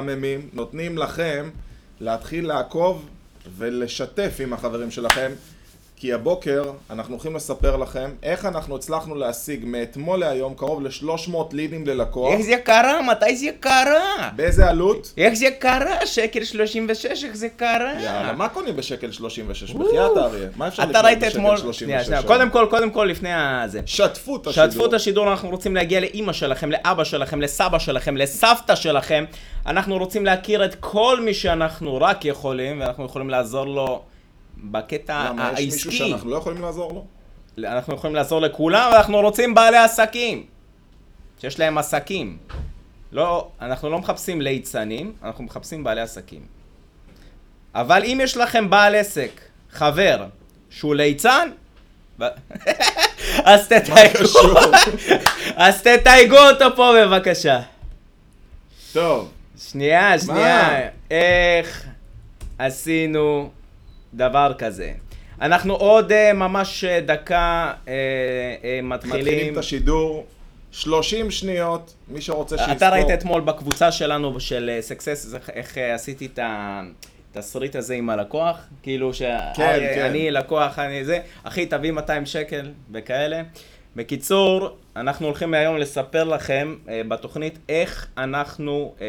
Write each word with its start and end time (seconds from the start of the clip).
מחממים, 0.00 0.48
נותנים 0.52 0.98
לכם 0.98 1.50
להתחיל 2.00 2.46
לעקוב 2.46 3.08
ולשתף 3.56 4.36
עם 4.40 4.52
החברים 4.52 4.90
שלכם 4.90 5.32
כי 5.96 6.12
הבוקר 6.12 6.62
אנחנו 6.90 7.14
הולכים 7.14 7.36
לספר 7.36 7.76
לכם 7.76 8.10
איך 8.22 8.44
אנחנו 8.44 8.76
הצלחנו 8.76 9.14
להשיג 9.14 9.60
מאתמול 9.66 10.20
להיום 10.20 10.54
קרוב 10.54 10.82
ל-300 10.82 11.36
לידים 11.52 11.86
ללקוח. 11.86 12.32
איך 12.32 12.40
זה 12.40 12.56
קרה? 12.64 13.02
מתי 13.02 13.36
זה 13.36 13.50
קרה? 13.60 14.30
באיזה 14.36 14.68
עלות? 14.68 15.14
איך 15.16 15.34
זה 15.34 15.46
קרה? 15.58 16.06
שקל 16.06 16.44
36, 16.44 17.24
איך 17.24 17.36
זה 17.36 17.48
קרה? 17.48 17.92
יאללה, 18.02 18.32
מה 18.32 18.48
קונים 18.48 18.76
בשקל 18.76 19.12
36? 19.12 19.72
בחייאת 19.72 20.16
אריה. 20.16 20.48
מה 20.56 20.68
אפשר 20.68 20.82
אתה 20.82 20.90
לקנות 20.92 21.18
בשקל 21.18 21.28
אתמול... 21.28 21.56
36? 21.56 21.78
שנייה, 21.78 22.04
שנייה. 22.04 22.22
קודם 22.22 22.50
כל, 22.50 22.66
קודם 22.70 22.90
כל, 22.90 23.04
לפני 23.04 23.34
הזה. 23.34 23.80
שתפו 23.86 24.36
את 24.36 24.46
השידור. 24.46 24.70
שתפו 24.70 24.86
את 24.86 24.92
השידור, 24.92 25.30
אנחנו 25.30 25.50
רוצים 25.50 25.74
להגיע 25.74 26.00
לאימא 26.00 26.32
שלכם, 26.32 26.70
לאבא 26.70 27.04
שלכם, 27.04 27.40
לסבא 27.40 27.78
שלכם, 27.78 28.16
לסבתא 28.16 28.74
שלכם. 28.74 29.24
אנחנו 29.66 29.98
רוצים 29.98 30.24
להכיר 30.26 30.64
את 30.64 30.74
כל 30.80 31.20
מי 31.20 31.34
שאנחנו 31.34 31.96
רק 32.00 32.24
יכולים, 32.24 32.80
ואנחנו 32.80 33.04
יכולים 33.04 33.30
לעזור 33.30 33.66
לו 33.66 34.02
בקטע 34.70 35.26
למה, 35.28 35.50
יש 35.52 35.72
מישהו 35.72 35.90
העסקי. 35.90 36.08
שאנחנו 36.08 36.30
לא 36.30 36.36
יכולים 36.36 36.62
לעזור 36.62 36.92
לו? 36.92 37.04
אנחנו 37.58 37.94
יכולים 37.94 38.16
לעזור 38.16 38.40
לכולם, 38.40 38.90
ואנחנו 38.92 39.20
רוצים 39.20 39.54
בעלי 39.54 39.76
עסקים. 39.76 40.46
שיש 41.40 41.58
להם 41.58 41.78
עסקים. 41.78 42.38
לא, 43.12 43.48
אנחנו 43.60 43.90
לא 43.90 43.98
מחפשים 43.98 44.40
ליצנים, 44.40 45.12
אנחנו 45.22 45.44
מחפשים 45.44 45.84
בעלי 45.84 46.00
עסקים. 46.00 46.46
אבל 47.74 48.04
אם 48.04 48.20
יש 48.22 48.36
לכם 48.36 48.70
בעל 48.70 48.94
עסק, 48.94 49.40
חבר, 49.72 50.26
שהוא 50.70 50.94
ליצן, 50.94 51.48
אז 53.44 53.68
תתייגו? 53.68 54.58
אז 55.56 55.82
תתייגו 55.82 56.38
אותו 56.38 56.76
פה 56.76 56.92
בבקשה. 57.00 57.60
טוב, 58.92 59.32
שנייה, 59.58 60.18
שנייה, 60.18 60.88
איך 61.10 61.86
עשינו 62.58 63.50
דבר 64.16 64.52
כזה? 64.58 64.92
אנחנו 65.40 65.74
עוד 65.74 66.12
אה, 66.12 66.32
ממש 66.32 66.84
אה, 66.84 67.00
דקה 67.00 67.72
אה, 67.88 67.92
אה, 68.64 68.80
מתחילים 68.82 69.20
מתחילים. 69.20 69.52
את 69.52 69.58
השידור. 69.58 70.26
30 70.72 71.30
שניות, 71.30 71.94
מי 72.08 72.20
שרוצה 72.20 72.58
שיספור. 72.58 72.76
אתה 72.76 72.88
ראית 72.88 73.10
אתמול 73.10 73.40
בקבוצה 73.40 73.92
שלנו 73.92 74.40
של 74.40 74.78
סקסס, 74.80 75.34
איך 75.52 75.78
עשיתי 75.78 76.26
את 76.26 76.38
התסריט 76.42 77.76
הזה 77.76 77.94
עם 77.94 78.10
הלקוח? 78.10 78.58
כאילו 78.82 79.10
כן. 79.12 79.52
שאני 79.94 80.30
לקוח, 80.30 80.78
אני 80.78 81.04
זה, 81.04 81.18
אחי 81.42 81.66
תביא 81.66 81.92
200 81.92 82.26
שקל 82.26 82.70
וכאלה. 82.92 83.42
בקיצור, 83.96 84.76
אנחנו 84.96 85.26
הולכים 85.26 85.54
היום 85.54 85.76
לספר 85.76 86.24
לכם 86.24 86.76
אה, 86.88 87.02
בתוכנית 87.08 87.58
איך 87.68 88.06
אנחנו, 88.18 88.94
אה, 89.00 89.06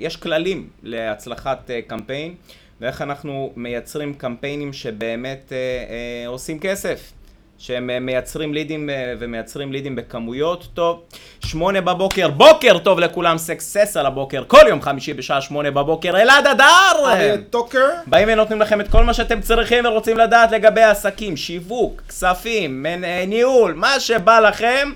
יש 0.00 0.16
כללים 0.16 0.68
להצלחת 0.82 1.70
אה, 1.70 1.80
קמפיין 1.86 2.34
ואיך 2.80 3.02
אנחנו 3.02 3.52
מייצרים 3.56 4.14
קמפיינים 4.14 4.72
שבאמת 4.72 5.52
אה, 5.52 5.56
אה, 5.56 6.28
עושים 6.28 6.58
כסף. 6.60 7.12
שהם 7.60 7.90
אה, 7.90 8.00
מייצרים 8.00 8.54
לידים 8.54 8.90
אה, 8.90 9.14
ומייצרים 9.18 9.72
לידים 9.72 9.96
בכמויות 9.96 10.68
טוב. 10.74 11.02
שמונה 11.44 11.80
בבוקר, 11.80 12.28
בוקר 12.28 12.78
טוב 12.78 12.98
לכולם, 13.00 13.38
סקסס 13.38 13.96
על 13.96 14.06
הבוקר, 14.06 14.44
כל 14.46 14.60
יום 14.68 14.82
חמישי 14.82 15.14
בשעה 15.14 15.40
שמונה 15.40 15.70
בבוקר, 15.70 16.20
אלעד 16.20 16.46
אדר! 16.46 16.64
אריה 17.06 17.38
טוקר. 17.50 17.86
באים 18.06 18.28
ונותנים 18.32 18.60
לכם 18.60 18.80
את 18.80 18.88
כל 18.88 19.04
מה 19.04 19.14
שאתם 19.14 19.40
צריכים 19.40 19.84
ורוצים 19.86 20.18
לדעת 20.18 20.52
לגבי 20.52 20.82
עסקים, 20.82 21.36
שיווק, 21.36 22.02
כספים, 22.08 22.82
מנ- 22.82 23.04
אה, 23.04 23.24
ניהול, 23.26 23.72
מה 23.74 24.00
שבא 24.00 24.40
לכם, 24.40 24.88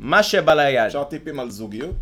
מה 0.00 0.22
שבא 0.22 0.54
ליד. 0.54 0.86
אפשר 0.86 1.04
טיפים 1.04 1.40
על 1.40 1.50
זוגיות? 1.50 1.94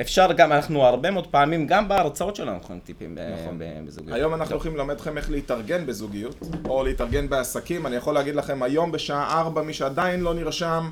אפשר 0.00 0.32
גם, 0.32 0.52
אנחנו 0.52 0.82
הרבה 0.84 1.10
מאוד 1.10 1.26
פעמים, 1.26 1.66
גם 1.66 1.88
בהרצאות 1.88 2.36
שלנו 2.36 2.52
אנחנו 2.52 2.78
טיפים 2.84 3.14
ב- 3.14 3.20
נכון. 3.42 3.60
בזוגיות. 3.86 4.16
היום 4.16 4.34
אנחנו 4.34 4.54
הולכים 4.54 4.76
ללמד 4.76 4.94
אתכם 4.94 5.16
איך 5.18 5.30
להתארגן 5.30 5.86
בזוגיות, 5.86 6.36
או 6.68 6.84
להתארגן 6.84 7.28
בעסקים. 7.28 7.86
אני 7.86 7.96
יכול 7.96 8.14
להגיד 8.14 8.34
לכם, 8.34 8.62
היום 8.62 8.92
בשעה 8.92 9.40
4, 9.40 9.62
מי 9.62 9.72
שעדיין 9.72 10.20
לא 10.20 10.34
נרשם, 10.34 10.90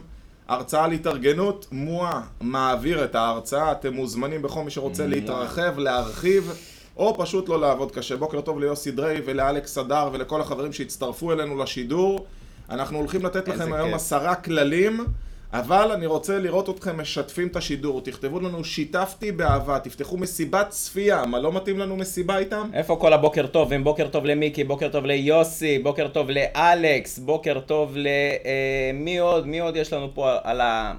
הרצאה 0.49 0.85
על 0.85 0.93
התארגנות, 0.93 1.67
מואה 1.73 2.21
מעביר 2.41 3.05
את 3.05 3.15
ההרצאה. 3.15 3.73
אתם 3.73 3.95
מוזמנים 3.95 4.43
בכל 4.43 4.65
מי 4.65 4.71
שרוצה 4.71 5.07
להתרחב, 5.07 5.79
להרחיב, 5.79 6.53
או 6.97 7.15
פשוט 7.19 7.49
לא 7.49 7.61
לעבוד 7.61 7.93
קשה. 7.93 8.17
בוקר 8.17 8.41
טוב 8.41 8.61
ליוסי 8.61 8.91
דריי 8.91 9.21
ולאלכס 9.25 9.79
אדר 9.79 10.09
ולכל 10.13 10.41
החברים 10.41 10.73
שהצטרפו 10.73 11.33
אלינו 11.33 11.59
לשידור. 11.63 12.27
אנחנו 12.71 12.99
הולכים 12.99 13.25
לתת 13.25 13.49
לכם 13.49 13.73
היום. 13.73 13.95
עשרה 13.95 14.35
כללים. 14.35 15.07
אבל 15.53 15.93
אני 15.93 16.07
רוצה 16.07 16.39
לראות 16.39 16.69
אתכם 16.69 17.01
משתפים 17.01 17.49
את 17.49 17.57
השידור, 17.57 18.01
תכתבו 18.01 18.41
לנו 18.41 18.65
שיתפתי 18.65 19.33
באהבה, 19.33 19.79
תפתחו 19.79 20.17
מסיבת 20.17 20.69
צפייה, 20.69 21.27
מה 21.27 21.39
לא 21.39 21.53
מתאים 21.53 21.79
לנו 21.79 21.97
מסיבה 21.97 22.39
איתם? 22.39 22.71
איפה 22.75 22.97
כל 22.97 23.13
הבוקר 23.13 23.47
טוב? 23.47 23.73
אם 23.73 23.85
בוקר 23.85 24.09
טוב 24.09 24.25
למיקי, 24.25 24.65
בוקר 24.65 24.89
טוב 24.89 25.07
ליוסי, 25.07 25.79
בוקר 25.79 26.09
טוב 26.09 26.31
לאלכס, 26.31 27.19
בוקר 27.19 27.61
טוב 27.61 27.97
ל... 27.97 28.07
אה, 28.45 28.91
מי 28.95 29.19
עוד? 29.19 29.47
מי 29.47 29.61
עוד 29.61 29.77
יש 29.77 29.93
לנו 29.93 30.15
פה 30.15 30.37
על, 30.43 30.61
ה... 30.61 30.95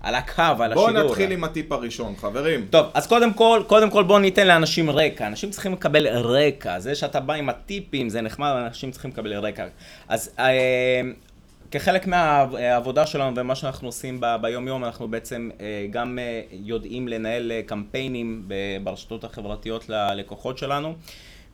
על 0.00 0.14
הקו, 0.14 0.42
על 0.42 0.74
בואו 0.74 0.88
השידור? 0.88 1.10
נתחיל 1.10 1.32
עם 1.32 1.44
הטיפ 1.44 1.72
הראשון, 1.72 2.14
חברים. 2.16 2.66
טוב, 2.70 2.86
אז 2.94 3.06
קודם 3.06 3.32
כל, 3.32 3.62
קודם 3.66 3.90
כל 3.90 4.02
בואו 4.02 4.18
ניתן 4.18 4.46
לאנשים 4.46 4.90
רקע. 4.90 5.26
אנשים 5.26 5.50
צריכים 5.50 5.72
לקבל 5.72 6.06
רקע. 6.08 6.78
זה 6.78 6.94
שאתה 6.94 7.20
בא 7.20 7.34
עם 7.34 7.48
הטיפים, 7.48 8.08
זה 8.08 8.20
נחמד, 8.20 8.52
אנשים 8.66 8.90
צריכים 8.90 9.10
לקבל 9.10 9.32
רקע. 9.32 9.66
אז 10.08 10.30
אה, 10.38 11.00
כחלק 11.70 12.06
מהעבודה 12.06 13.06
שלנו 13.06 13.36
ומה 13.36 13.54
שאנחנו 13.54 13.88
עושים 13.88 14.20
ב- 14.20 14.36
ביום-יום, 14.40 14.84
אנחנו 14.84 15.08
בעצם 15.08 15.50
אה, 15.60 15.86
גם 15.90 16.18
אה, 16.18 16.42
יודעים 16.50 17.08
לנהל 17.08 17.52
אה, 17.52 17.60
קמפיינים 17.66 18.48
ברשתות 18.84 19.24
החברתיות 19.24 19.88
ללקוחות 19.88 20.58
שלנו. 20.58 20.94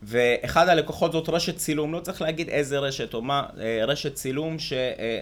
ואחד 0.02 0.68
הלקוחות 0.68 1.12
זאת 1.12 1.28
רשת 1.28 1.56
צילום, 1.56 1.92
לא 1.92 2.00
צריך 2.00 2.22
להגיד 2.22 2.48
איזה 2.48 2.78
רשת 2.78 3.14
או 3.14 3.22
מה, 3.22 3.42
רשת 3.86 4.14
צילום 4.14 4.58
ש... 4.58 4.72
אה, 4.72 5.20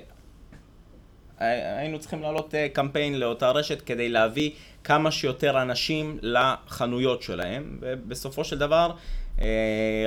היינו 1.78 1.98
צריכים 1.98 2.22
להעלות 2.22 2.54
קמפיין 2.72 3.20
לאותה 3.20 3.50
רשת 3.50 3.82
כדי 3.82 4.08
להביא 4.08 4.50
כמה 4.84 5.10
שיותר 5.10 5.62
אנשים 5.62 6.18
לחנויות 6.22 7.22
שלהם, 7.22 7.78
ובסופו 7.80 8.44
של 8.44 8.58
דבר 8.58 8.90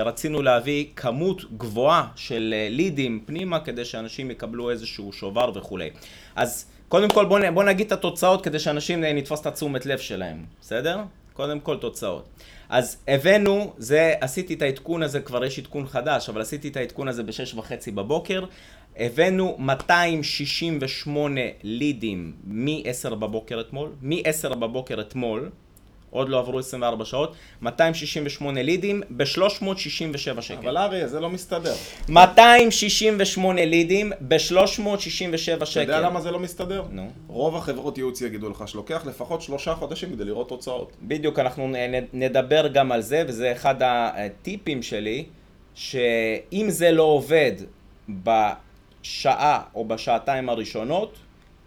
רצינו 0.05 0.41
להביא 0.41 0.85
כמות 0.95 1.57
גבוהה 1.57 2.07
של 2.15 2.53
אה, 2.57 2.67
לידים 2.69 3.23
פנימה 3.25 3.59
כדי 3.59 3.85
שאנשים 3.85 4.31
יקבלו 4.31 4.69
איזשהו 4.69 5.13
שובר 5.13 5.51
וכולי. 5.55 5.89
אז 6.35 6.65
קודם 6.87 7.09
כל 7.09 7.25
בוא, 7.25 7.39
בוא 7.53 7.63
נגיד 7.63 7.85
את 7.85 7.91
התוצאות 7.91 8.43
כדי 8.43 8.59
שאנשים 8.59 9.03
אה, 9.03 9.13
נתפוס 9.13 9.41
את 9.41 9.45
התשומת 9.45 9.85
לב 9.85 9.99
שלהם, 9.99 10.45
בסדר? 10.61 10.99
קודם 11.33 11.59
כל 11.59 11.77
תוצאות. 11.77 12.25
אז 12.69 12.97
הבאנו, 13.07 13.73
זה, 13.77 14.13
עשיתי 14.21 14.53
את 14.53 14.61
העדכון 14.61 15.03
הזה, 15.03 15.19
כבר 15.19 15.45
יש 15.45 15.59
עדכון 15.59 15.87
חדש, 15.87 16.29
אבל 16.29 16.41
עשיתי 16.41 16.67
את 16.67 16.77
העדכון 16.77 17.07
הזה 17.07 17.23
בשש 17.23 17.53
וחצי 17.53 17.91
בבוקר. 17.91 18.45
הבאנו 18.97 19.55
268 19.59 21.41
לידים 21.63 22.33
מ-10 22.43 23.09
בבוקר 23.09 23.59
אתמול, 23.61 23.89
מ-10 24.01 24.55
בבוקר 24.55 25.01
אתמול, 25.01 25.49
עוד 26.13 26.29
לא 26.29 26.39
עברו 26.39 26.59
24 26.59 27.05
שעות, 27.05 27.35
268 27.61 28.63
לידים 28.63 29.01
ב-367 29.09 30.41
שקל. 30.41 30.57
אבל 30.57 30.77
אריה, 30.77 31.07
זה 31.07 31.19
לא 31.19 31.29
מסתדר. 31.29 31.73
268 32.09 33.65
לידים 33.65 34.11
ב-367 34.21 35.57
אתה 35.57 35.65
שקל. 35.65 35.81
יודע 35.81 35.99
למה 35.99 36.21
זה 36.21 36.31
לא 36.31 36.39
מסתדר? 36.39 36.83
נו. 36.91 37.11
רוב 37.27 37.55
החברות 37.55 37.97
ייעוץ 37.97 38.21
יגידו 38.21 38.49
לך 38.49 38.67
שלוקח 38.67 39.05
לפחות 39.05 39.41
שלושה 39.41 39.75
חודשים 39.75 40.09
כדי 40.11 40.25
לראות 40.25 40.49
תוצאות. 40.49 40.91
בדיוק, 41.01 41.39
אנחנו 41.39 41.71
נדבר 42.13 42.67
גם 42.67 42.91
על 42.91 43.01
זה, 43.01 43.23
וזה 43.27 43.51
אחד 43.51 43.75
הטיפים 43.81 44.81
שלי, 44.81 45.25
שאם 45.75 46.65
זה 46.69 46.91
לא 46.91 47.03
עובד 47.03 47.51
בשעה 48.09 49.61
או 49.75 49.85
בשעתיים 49.85 50.49
הראשונות, 50.49 51.17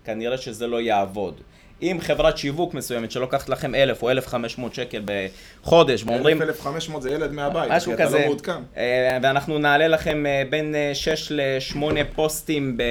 כנראה 0.04 0.38
שזה 0.38 0.66
לא 0.66 0.80
יעבוד. 0.80 1.40
אם 1.82 1.98
חברת 2.00 2.38
שיווק 2.38 2.75
מסוימת 2.75 3.10
שלוקחת 3.10 3.48
לכם 3.48 3.75
1,000 3.75 4.03
או 4.03 4.10
1,500 4.10 4.75
שקל 4.75 5.03
בחודש, 5.04 6.04
ואומרים... 6.04 6.42
1,500 6.42 7.03
זה 7.03 7.10
ילד 7.10 7.32
מהבית, 7.32 7.70
משהו 7.70 7.90
כי 7.90 7.94
אתה 7.94 8.05
כזה, 8.05 8.19
לא 8.19 8.25
מעודכן. 8.25 8.52
אה, 8.76 9.19
ואנחנו 9.23 9.58
נעלה 9.58 9.88
לכם 9.88 10.26
אה, 10.26 10.43
בין 10.50 10.75
6 10.94 11.32
ל-8 11.32 11.82
פוסטים 12.14 12.76
ב- 12.76 12.82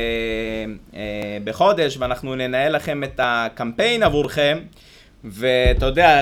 אה, 0.95 1.01
בחודש, 1.43 1.97
ואנחנו 1.97 2.35
ננהל 2.35 2.75
לכם 2.75 3.03
את 3.03 3.19
הקמפיין 3.23 4.03
עבורכם, 4.03 4.59
ואתה 5.23 5.85
יודע, 5.85 6.21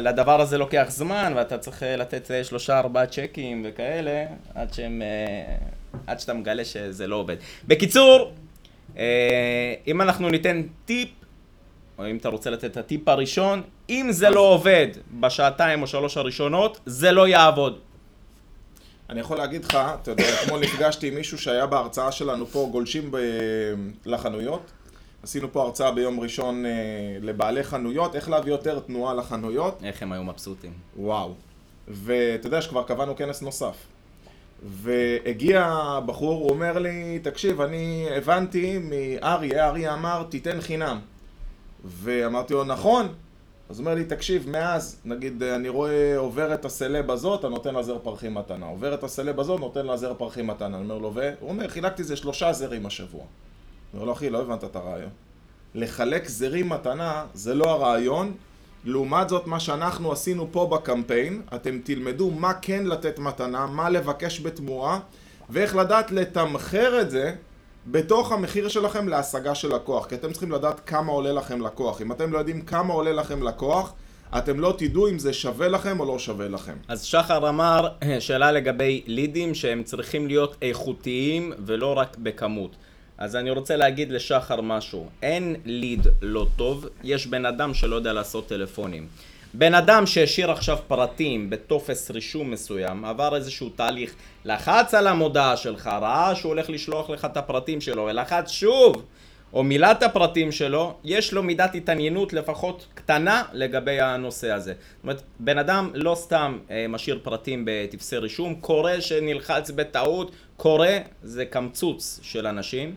לדבר 0.00 0.40
הזה 0.40 0.58
לוקח 0.58 0.84
זמן, 0.88 1.32
ואתה 1.36 1.58
צריך 1.58 1.82
אה, 1.82 1.96
לתת 1.96 2.30
אה, 2.30 2.44
שלושה 2.44 2.78
ארבעה 2.78 3.06
צ'קים 3.06 3.66
וכאלה, 3.68 4.24
עד 4.54 4.74
שהם... 4.74 5.02
אה, 5.02 5.54
עד 6.06 6.20
שאתה 6.20 6.34
מגלה 6.34 6.64
שזה 6.64 7.06
לא 7.06 7.16
עובד. 7.16 7.36
בקיצור, 7.66 8.32
אה, 8.98 9.74
אם 9.86 10.02
אנחנו 10.02 10.28
ניתן 10.30 10.62
טיפ, 10.84 11.08
או 11.98 12.10
אם 12.10 12.16
אתה 12.16 12.28
רוצה 12.28 12.50
לתת 12.50 12.64
את 12.64 12.76
הטיפ 12.76 13.08
הראשון, 13.08 13.62
אם 13.90 14.06
זה 14.10 14.30
לא 14.30 14.40
עובד 14.40 14.88
בשעתיים 15.20 15.82
או 15.82 15.86
שלוש 15.86 16.16
הראשונות, 16.16 16.80
זה 16.86 17.12
לא 17.12 17.28
יעבוד. 17.28 17.78
אני 19.10 19.20
יכול 19.20 19.36
להגיד 19.36 19.64
לך, 19.64 19.78
אתה 20.02 20.10
יודע, 20.10 20.24
אתמול 20.42 20.60
נפגשתי 20.60 21.08
עם 21.08 21.14
מישהו 21.14 21.38
שהיה 21.38 21.66
בהרצאה 21.66 22.12
שלנו 22.12 22.46
פה, 22.46 22.68
גולשים 22.72 23.10
ב... 23.10 23.18
לחנויות, 24.06 24.70
עשינו 25.22 25.52
פה 25.52 25.62
הרצאה 25.62 25.92
ביום 25.92 26.20
ראשון 26.20 26.66
אה, 26.66 26.70
לבעלי 27.20 27.64
חנויות, 27.64 28.14
איך 28.14 28.30
להביא 28.30 28.52
יותר 28.52 28.80
תנועה 28.80 29.14
לחנויות. 29.14 29.78
איך 29.84 30.02
הם 30.02 30.12
היו 30.12 30.24
מבסוטים. 30.24 30.72
וואו. 30.96 31.34
ואתה 31.88 32.46
יודע 32.46 32.62
שכבר 32.62 32.82
קבענו 32.82 33.16
כנס 33.16 33.42
נוסף. 33.42 33.76
והגיע 34.62 35.78
בחור, 36.06 36.42
הוא 36.42 36.50
אומר 36.50 36.78
לי, 36.78 37.18
תקשיב, 37.22 37.60
אני 37.60 38.06
הבנתי 38.16 38.78
מאריה, 38.78 39.68
אריה 39.68 39.94
אמר, 39.94 40.22
תיתן 40.28 40.60
חינם. 40.60 40.98
ואמרתי 41.84 42.54
לו, 42.54 42.64
נכון. 42.64 43.08
אז 43.70 43.78
הוא 43.78 43.84
אומר 43.84 43.94
לי, 43.94 44.04
תקשיב, 44.04 44.48
מאז, 44.48 45.00
נגיד, 45.04 45.42
אני 45.42 45.68
רואה 45.68 46.16
עובר 46.16 46.54
את 46.54 46.64
הסלב 46.64 47.10
הזאת, 47.10 47.44
אני 47.44 47.54
נותן 47.54 47.74
לה 47.74 47.82
זר 47.82 47.98
פרחים 47.98 48.34
מתנה. 48.34 48.66
עובר 48.66 48.94
את 48.94 49.04
הסלב 49.04 49.40
הזאת, 49.40 49.60
נותן 49.60 49.86
לה 49.86 49.96
זר 49.96 50.14
פרחים 50.14 50.46
מתנה. 50.46 50.76
אני 50.76 50.84
אומר 50.84 50.98
לו, 50.98 51.14
והוא 51.14 51.50
אומר, 51.50 51.68
חילקתי 51.68 52.04
זה 52.04 52.16
שלושה 52.16 52.52
זרים 52.52 52.86
השבוע. 52.86 53.20
אני 53.20 53.28
אומר 53.94 54.04
לו, 54.04 54.12
אחי, 54.12 54.30
לא 54.30 54.40
הבנת 54.40 54.64
את 54.64 54.76
הרעיון. 54.76 55.10
לחלק 55.74 56.28
זרים 56.28 56.68
מתנה 56.68 57.24
זה 57.34 57.54
לא 57.54 57.70
הרעיון. 57.70 58.34
לעומת 58.84 59.28
זאת, 59.28 59.46
מה 59.46 59.60
שאנחנו 59.60 60.12
עשינו 60.12 60.48
פה 60.52 60.66
בקמפיין, 60.66 61.42
אתם 61.54 61.78
תלמדו 61.84 62.30
מה 62.30 62.54
כן 62.54 62.84
לתת 62.86 63.18
מתנה, 63.18 63.66
מה 63.66 63.90
לבקש 63.90 64.40
בתמורה, 64.40 65.00
ואיך 65.50 65.76
לדעת 65.76 66.10
לתמחר 66.10 67.00
את 67.00 67.10
זה 67.10 67.34
בתוך 67.86 68.32
המחיר 68.32 68.68
שלכם 68.68 69.08
להשגה 69.08 69.54
של 69.54 69.74
לקוח. 69.74 70.06
כי 70.06 70.14
אתם 70.14 70.32
צריכים 70.32 70.52
לדעת 70.52 70.80
כמה 70.86 71.12
עולה 71.12 71.32
לכם 71.32 71.60
לקוח. 71.60 72.02
אם 72.02 72.12
אתם 72.12 72.32
לא 72.32 72.38
יודעים 72.38 72.62
כמה 72.62 72.94
עולה 72.94 73.12
לכם 73.12 73.42
לקוח, 73.42 73.92
אתם 74.38 74.60
לא 74.60 74.74
תדעו 74.78 75.08
אם 75.08 75.18
זה 75.18 75.32
שווה 75.32 75.68
לכם 75.68 76.00
או 76.00 76.04
לא 76.04 76.18
שווה 76.18 76.48
לכם. 76.48 76.74
אז 76.88 77.02
שחר 77.02 77.48
אמר, 77.48 77.88
שאלה 78.20 78.52
לגבי 78.52 79.02
לידים 79.06 79.54
שהם 79.54 79.82
צריכים 79.82 80.26
להיות 80.26 80.56
איכותיים 80.62 81.52
ולא 81.66 81.98
רק 81.98 82.16
בכמות. 82.18 82.76
אז 83.18 83.36
אני 83.36 83.50
רוצה 83.50 83.76
להגיד 83.76 84.12
לשחר 84.12 84.60
משהו. 84.60 85.06
אין 85.22 85.56
ליד 85.64 86.06
לא 86.22 86.46
טוב, 86.56 86.86
יש 87.04 87.26
בן 87.26 87.46
אדם 87.46 87.74
שלא 87.74 87.96
יודע 87.96 88.12
לעשות 88.12 88.46
טלפונים. 88.48 89.06
בן 89.54 89.74
אדם 89.74 90.06
שהשאיר 90.06 90.50
עכשיו 90.50 90.78
פרטים 90.88 91.50
בטופס 91.50 92.10
רישום 92.10 92.50
מסוים, 92.50 93.04
עבר 93.04 93.36
איזשהו 93.36 93.68
תהליך, 93.68 94.14
לחץ 94.44 94.94
על 94.94 95.06
המודעה 95.06 95.56
שלך, 95.56 95.86
ראה 95.86 96.34
שהוא 96.34 96.50
הולך 96.50 96.70
לשלוח 96.70 97.10
לך 97.10 97.24
את 97.24 97.36
הפרטים 97.36 97.80
שלו, 97.80 98.02
ולחץ 98.02 98.50
שוב, 98.50 99.04
או 99.52 99.62
מילא 99.62 99.90
את 99.90 100.02
הפרטים 100.02 100.52
שלו, 100.52 100.94
יש 101.04 101.32
לו 101.32 101.42
מידת 101.42 101.74
התעניינות 101.74 102.32
לפחות 102.32 102.86
קטנה 102.94 103.42
לגבי 103.52 104.00
הנושא 104.00 104.50
הזה. 104.50 104.72
זאת 104.72 105.02
אומרת, 105.02 105.22
בן 105.40 105.58
אדם 105.58 105.90
לא 105.94 106.14
סתם 106.14 106.58
אה, 106.70 106.86
משאיר 106.88 107.20
פרטים 107.22 107.62
בטפסי 107.66 108.16
רישום, 108.16 108.54
קורה 108.54 109.00
שנלחץ 109.00 109.70
בטעות, 109.70 110.32
קורה, 110.56 110.98
זה 111.22 111.44
קמצוץ 111.44 112.20
של 112.22 112.46
אנשים. 112.46 112.94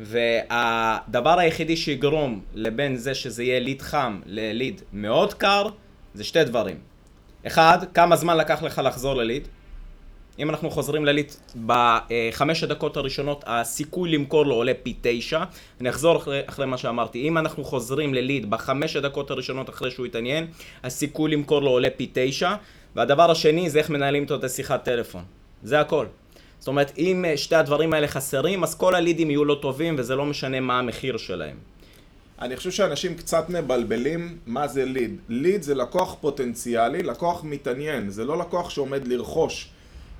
והדבר 0.00 1.38
היחידי 1.38 1.76
שיגרום 1.76 2.40
לבין 2.54 2.96
זה 2.96 3.14
שזה 3.14 3.42
יהיה 3.44 3.60
ליד 3.60 3.82
חם 3.82 4.20
לליד 4.26 4.82
מאוד 4.92 5.34
קר, 5.34 5.68
זה 6.16 6.24
שתי 6.24 6.44
דברים. 6.44 6.76
אחד, 7.46 7.78
כמה 7.94 8.16
זמן 8.16 8.36
לקח 8.36 8.62
לך 8.62 8.80
לחזור 8.84 9.14
לליד? 9.14 9.48
אם 10.38 10.50
אנחנו 10.50 10.70
חוזרים 10.70 11.04
לליד 11.04 11.32
בחמש 11.66 12.62
הדקות 12.62 12.96
הראשונות, 12.96 13.44
הסיכוי 13.46 14.10
למכור 14.10 14.46
לו 14.46 14.54
עולה 14.54 14.72
פי 14.82 14.94
תשע. 15.00 15.44
אני 15.80 15.88
אחזור 15.88 16.16
אחרי, 16.16 16.40
אחרי 16.46 16.66
מה 16.66 16.78
שאמרתי. 16.78 17.28
אם 17.28 17.38
אנחנו 17.38 17.64
חוזרים 17.64 18.14
לליד 18.14 18.50
בחמש 18.50 18.96
הדקות 18.96 19.30
הראשונות 19.30 19.70
אחרי 19.70 19.90
שהוא 19.90 20.06
התעניין, 20.06 20.46
הסיכוי 20.84 21.30
למכור 21.30 21.62
לו 21.62 21.70
עולה 21.70 21.88
פי 21.96 22.10
תשע. 22.12 22.54
והדבר 22.96 23.30
השני 23.30 23.70
זה 23.70 23.78
איך 23.78 23.90
מנהלים 23.90 24.22
איתו 24.22 24.34
את 24.34 24.44
השיחת 24.44 24.84
טלפון. 24.84 25.24
זה 25.62 25.80
הכל. 25.80 26.06
זאת 26.58 26.68
אומרת, 26.68 26.92
אם 26.98 27.24
שתי 27.36 27.54
הדברים 27.54 27.92
האלה 27.92 28.08
חסרים, 28.08 28.62
אז 28.62 28.74
כל 28.74 28.94
הלידים 28.94 29.30
יהיו 29.30 29.44
לא 29.44 29.58
טובים, 29.62 29.94
וזה 29.98 30.16
לא 30.16 30.26
משנה 30.26 30.60
מה 30.60 30.78
המחיר 30.78 31.16
שלהם. 31.16 31.56
אני 32.40 32.56
חושב 32.56 32.70
שאנשים 32.70 33.14
קצת 33.14 33.48
מבלבלים 33.48 34.38
מה 34.46 34.68
זה 34.68 34.84
ליד. 34.84 35.16
ליד 35.28 35.62
זה 35.62 35.74
לקוח 35.74 36.16
פוטנציאלי, 36.20 37.02
לקוח 37.02 37.44
מתעניין, 37.44 38.10
זה 38.10 38.24
לא 38.24 38.38
לקוח 38.38 38.70
שעומד 38.70 39.08
לרכוש. 39.08 39.70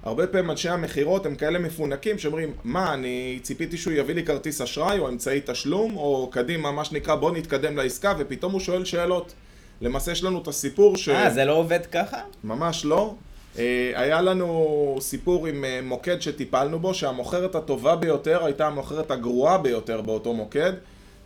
הרבה 0.02 0.26
פעמים 0.26 0.50
אנשי 0.50 0.68
המכירות 0.68 1.26
הם 1.26 1.34
כאלה 1.34 1.58
מפונקים 1.58 2.18
שאומרים, 2.18 2.52
מה, 2.64 2.94
אני 2.94 3.38
ציפיתי 3.42 3.76
שהוא 3.76 3.92
יביא 3.92 4.14
לי 4.14 4.24
כרטיס 4.24 4.60
אשראי 4.60 4.98
או 4.98 5.08
אמצעי 5.08 5.40
תשלום, 5.44 5.96
או 5.96 6.28
קדימה, 6.32 6.72
מה 6.72 6.84
שנקרא, 6.84 7.14
בוא 7.14 7.30
נתקדם 7.30 7.76
לעסקה, 7.76 8.14
ופתאום 8.18 8.52
הוא 8.52 8.60
שואל 8.60 8.84
שאלות. 8.84 9.34
למעשה 9.80 10.12
יש 10.12 10.24
לנו 10.24 10.42
את 10.42 10.48
הסיפור 10.48 10.96
ש... 10.96 11.08
אה, 11.08 11.30
זה 11.30 11.44
לא 11.44 11.52
עובד 11.52 11.86
ככה? 11.86 12.20
ממש 12.44 12.84
לא. 12.84 13.14
אה, 13.58 13.92
היה 13.94 14.22
לנו 14.22 14.98
סיפור 15.00 15.46
עם 15.46 15.64
אה, 15.64 15.80
מוקד 15.82 16.20
שטיפלנו 16.20 16.78
בו, 16.78 16.94
שהמוכרת 16.94 17.54
הטובה 17.54 17.96
ביותר 17.96 18.44
הייתה 18.44 18.66
המוכרת 18.66 19.10
הגרועה 19.10 19.58
ביותר 19.58 20.00
באותו 20.00 20.32
מוקד, 20.32 20.72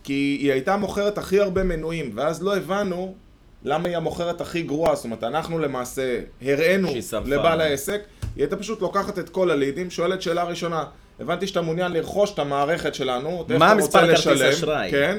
כי 0.03 0.37
היא 0.41 0.51
הייתה 0.51 0.77
מוכרת 0.77 1.17
הכי 1.17 1.39
הרבה 1.39 1.63
מנויים, 1.63 2.11
ואז 2.15 2.43
לא 2.43 2.57
הבנו 2.57 3.15
למה 3.63 3.87
היא 3.87 3.97
המוכרת 3.97 4.41
הכי 4.41 4.61
גרועה, 4.61 4.95
זאת 4.95 5.05
אומרת, 5.05 5.23
אנחנו 5.23 5.59
למעשה 5.59 6.19
הראינו 6.41 6.89
לבעל 7.25 7.61
העסק, 7.61 8.01
היא 8.35 8.43
הייתה 8.43 8.57
פשוט 8.57 8.81
לוקחת 8.81 9.19
את 9.19 9.29
כל 9.29 9.51
הלידים, 9.51 9.89
שואלת 9.89 10.21
שאלה 10.21 10.43
ראשונה, 10.43 10.83
הבנתי 11.19 11.47
שאתה 11.47 11.61
מעוניין 11.61 11.91
לרכוש 11.91 12.33
את 12.33 12.39
המערכת 12.39 12.95
שלנו, 12.95 13.45
מה 13.59 13.73
מספר 13.73 14.15
כרטיס 14.15 14.41
אשראי? 14.41 14.91
כן, 14.91 15.17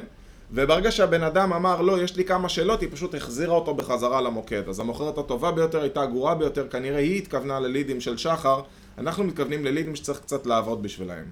וברגע 0.52 0.90
שהבן 0.90 1.23
אדם 1.23 1.52
אמר 1.52 1.81
לא, 1.81 2.02
יש 2.02 2.17
לי 2.17 2.25
כמה 2.25 2.49
שאלות, 2.49 2.81
היא 2.81 2.88
פשוט 2.93 3.14
החזירה 3.14 3.55
אותו 3.55 3.75
בחזרה 3.75 4.20
למוקד. 4.20 4.69
אז 4.69 4.81
המוכרת 4.81 5.19
הטובה 5.19 5.52
ביותר 5.52 5.81
הייתה 5.82 6.02
הגרועה 6.02 6.34
ביותר, 6.34 6.69
כנראה 6.69 6.99
היא 6.99 7.19
התכוונה 7.19 7.61
ללידים 7.61 8.00
של 8.00 8.17
שחר, 8.17 8.61
אנחנו 8.99 9.25
מתכוונים 9.25 9.64
ללידים 9.64 9.96
שצריך 9.96 10.20
קצת 10.20 10.46
לעבוד 10.46 10.82
בשבילהם. 10.82 11.25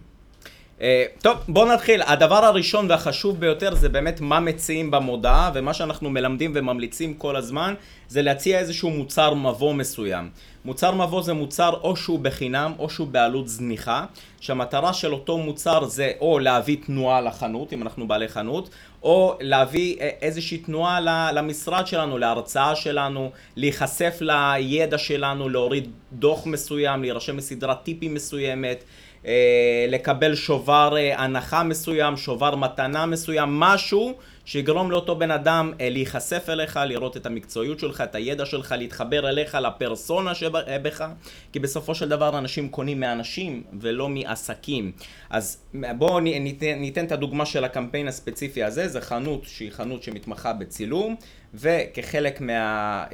Uh, 0.81 0.83
טוב, 1.23 1.37
בואו 1.49 1.73
נתחיל. 1.73 2.03
הדבר 2.07 2.45
הראשון 2.45 2.91
והחשוב 2.91 3.41
ביותר 3.41 3.75
זה 3.75 3.89
באמת 3.89 4.21
מה 4.21 4.41
מציעים 4.41 4.91
במודעה, 4.91 5.51
ומה 5.55 5.75
שאנחנו 5.75 6.11
מלמדים 6.11 6.53
וממליצים 6.55 7.15
כל 7.15 7.37
הזמן, 7.37 7.75
זה 8.09 8.23
להציע 8.23 8.59
איזשהו 8.59 8.91
מוצר 8.91 9.35
מבוא 9.35 9.75
מסוים. 9.75 10.31
מוצר 10.65 10.95
מבוא 10.95 11.23
זה 11.23 11.33
מוצר 11.33 11.71
או 11.83 11.97
שהוא 11.97 12.19
בחינם 12.19 12.73
או 12.79 12.91
שהוא 12.91 13.07
בעלות 13.07 13.49
זניחה, 13.49 14.05
שהמטרה 14.41 14.93
של 14.93 15.13
אותו 15.13 15.39
מוצר 15.39 15.85
זה 15.85 16.13
או 16.21 16.39
להביא 16.39 16.77
תנועה 16.87 17.21
לחנות, 17.21 17.73
אם 17.73 17.83
אנחנו 17.83 18.09
בעלי 18.09 18.29
חנות, 18.29 18.71
או 19.03 19.37
להביא 19.41 19.97
אה, 20.01 20.11
איזושהי 20.23 20.59
תנועה 20.59 21.01
למשרד 21.33 21.87
שלנו, 21.87 22.19
להרצאה 22.19 22.77
שלנו, 22.77 23.31
להיחשף 23.57 24.19
לידע 24.21 24.99
שלנו, 24.99 25.49
להוריד 25.49 25.91
דוח 26.13 26.47
מסוים, 26.47 27.03
להירשם 27.03 27.37
לסדרת 27.37 27.83
טיפים 27.83 28.15
מסוימת. 28.15 28.85
אה, 29.27 29.87
לקבל 29.89 30.35
שובר 30.35 30.97
אה, 30.97 31.23
הנחה 31.23 31.63
מסוים, 31.63 32.17
שובר 32.17 32.57
מתנה 32.57 33.07
מסוים, 33.07 33.61
משהו 33.61 34.19
שיגרום 34.45 34.91
לאותו 34.91 35.17
בן 35.17 35.31
אדם 35.31 35.73
אה, 35.81 35.91
להיחשף 35.91 36.49
אליך, 36.49 36.81
לראות 36.87 37.17
את 37.17 37.27
המקצועיות 37.27 37.79
שלך, 37.79 38.01
את 38.01 38.15
הידע 38.15 38.47
שלך, 38.47 38.75
להתחבר 38.79 39.29
אליך, 39.29 39.55
לפרסונה 39.55 40.35
שבך, 40.35 41.05
כי 41.53 41.59
בסופו 41.59 41.95
של 41.95 42.09
דבר 42.09 42.39
אנשים 42.39 42.69
קונים 42.69 43.01
מאנשים 43.01 43.63
ולא 43.81 44.09
מעסקים. 44.09 44.93
אז 45.31 45.59
בואו 45.75 46.21
ניתן, 46.21 46.75
ניתן 46.79 47.05
את 47.05 47.13
הדוגמה 47.13 47.47
של 47.47 47.65
הקמפיין 47.65 48.09
הספציפי 48.09 48.63
הזה, 48.63 48.89
זה 48.89 49.01
חנות 49.01 49.45
שהיא 49.45 49.73
חנות 49.73 50.03
שמתמחה 50.03 50.53
בצילום, 50.53 51.17
וכחלק 51.55 52.41
מה... 52.41 53.05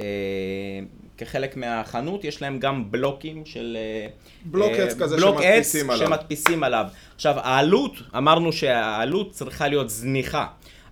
כחלק 1.18 1.56
מהחנות, 1.56 2.24
יש 2.24 2.42
להם 2.42 2.58
גם 2.58 2.90
בלוקים 2.90 3.46
של... 3.46 3.76
בלוק 4.44 4.72
עץ 4.72 4.92
uh, 4.92 4.98
כזה 4.98 5.16
בלוק 5.16 5.42
שמדפיסים 5.42 5.90
עליו. 5.90 6.06
שמדפיסים 6.06 6.62
עליו. 6.64 6.86
עכשיו, 7.14 7.34
העלות, 7.38 7.92
אמרנו 8.16 8.52
שהעלות 8.52 9.30
צריכה 9.30 9.68
להיות 9.68 9.90
זניחה. 9.90 10.46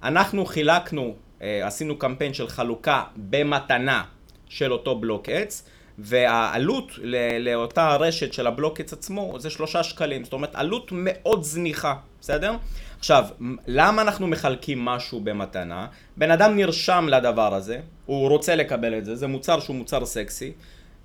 אנחנו 0.04 0.46
חילקנו, 0.46 1.14
uh, 1.38 1.42
עשינו 1.62 1.98
קמפיין 1.98 2.34
של 2.34 2.48
חלוקה 2.48 3.02
במתנה 3.16 4.04
של 4.48 4.72
אותו 4.72 4.98
בלוק 4.98 5.28
עץ, 5.28 5.68
והעלות 5.98 6.92
לאותה 7.40 7.96
רשת 7.96 8.32
של 8.32 8.46
הבלוק 8.46 8.80
עץ 8.80 8.92
עצמו 8.92 9.34
זה 9.38 9.50
שלושה 9.50 9.82
שקלים. 9.82 10.24
זאת 10.24 10.32
אומרת, 10.32 10.54
עלות 10.54 10.88
מאוד 10.92 11.42
זניחה, 11.42 11.94
בסדר? 12.20 12.56
עכשיו, 12.98 13.24
למה 13.66 14.02
אנחנו 14.02 14.26
מחלקים 14.26 14.84
משהו 14.84 15.20
במתנה? 15.20 15.86
בן 16.16 16.30
אדם 16.30 16.56
נרשם 16.56 17.06
לדבר 17.10 17.54
הזה, 17.54 17.80
הוא 18.06 18.28
רוצה 18.28 18.56
לקבל 18.56 18.98
את 18.98 19.04
זה, 19.04 19.16
זה 19.16 19.26
מוצר 19.26 19.60
שהוא 19.60 19.76
מוצר 19.76 20.06
סקסי, 20.06 20.52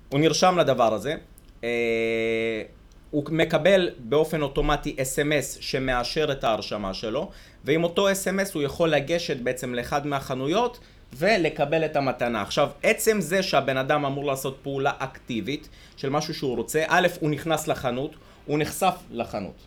הוא 0.08 0.20
נרשם 0.20 0.58
לדבר 0.58 0.94
הזה, 0.94 1.14
אה, 1.64 2.62
הוא 3.10 3.24
מקבל 3.30 3.90
באופן 3.98 4.42
אוטומטי 4.42 4.96
אס.אם.אס 5.02 5.58
שמאשר 5.60 6.32
את 6.32 6.44
ההרשמה 6.44 6.94
שלו, 6.94 7.30
ועם 7.64 7.84
אותו 7.84 8.12
אס.אם.אס 8.12 8.54
הוא 8.54 8.62
יכול 8.62 8.88
לגשת 8.88 9.36
בעצם 9.36 9.74
לאחד 9.74 10.06
מהחנויות 10.06 10.78
ולקבל 11.12 11.84
את 11.84 11.96
המתנה. 11.96 12.42
עכשיו, 12.42 12.68
עצם 12.82 13.20
זה 13.20 13.42
שהבן 13.42 13.76
אדם 13.76 14.04
אמור 14.04 14.24
לעשות 14.24 14.58
פעולה 14.62 14.92
אקטיבית 14.98 15.68
של 15.96 16.10
משהו 16.10 16.34
שהוא 16.34 16.56
רוצה, 16.56 16.82
א', 16.88 17.08
הוא 17.20 17.30
נכנס 17.30 17.68
לחנות, 17.68 18.10
הוא 18.46 18.58
נחשף 18.58 18.94
לחנות. 19.10 19.66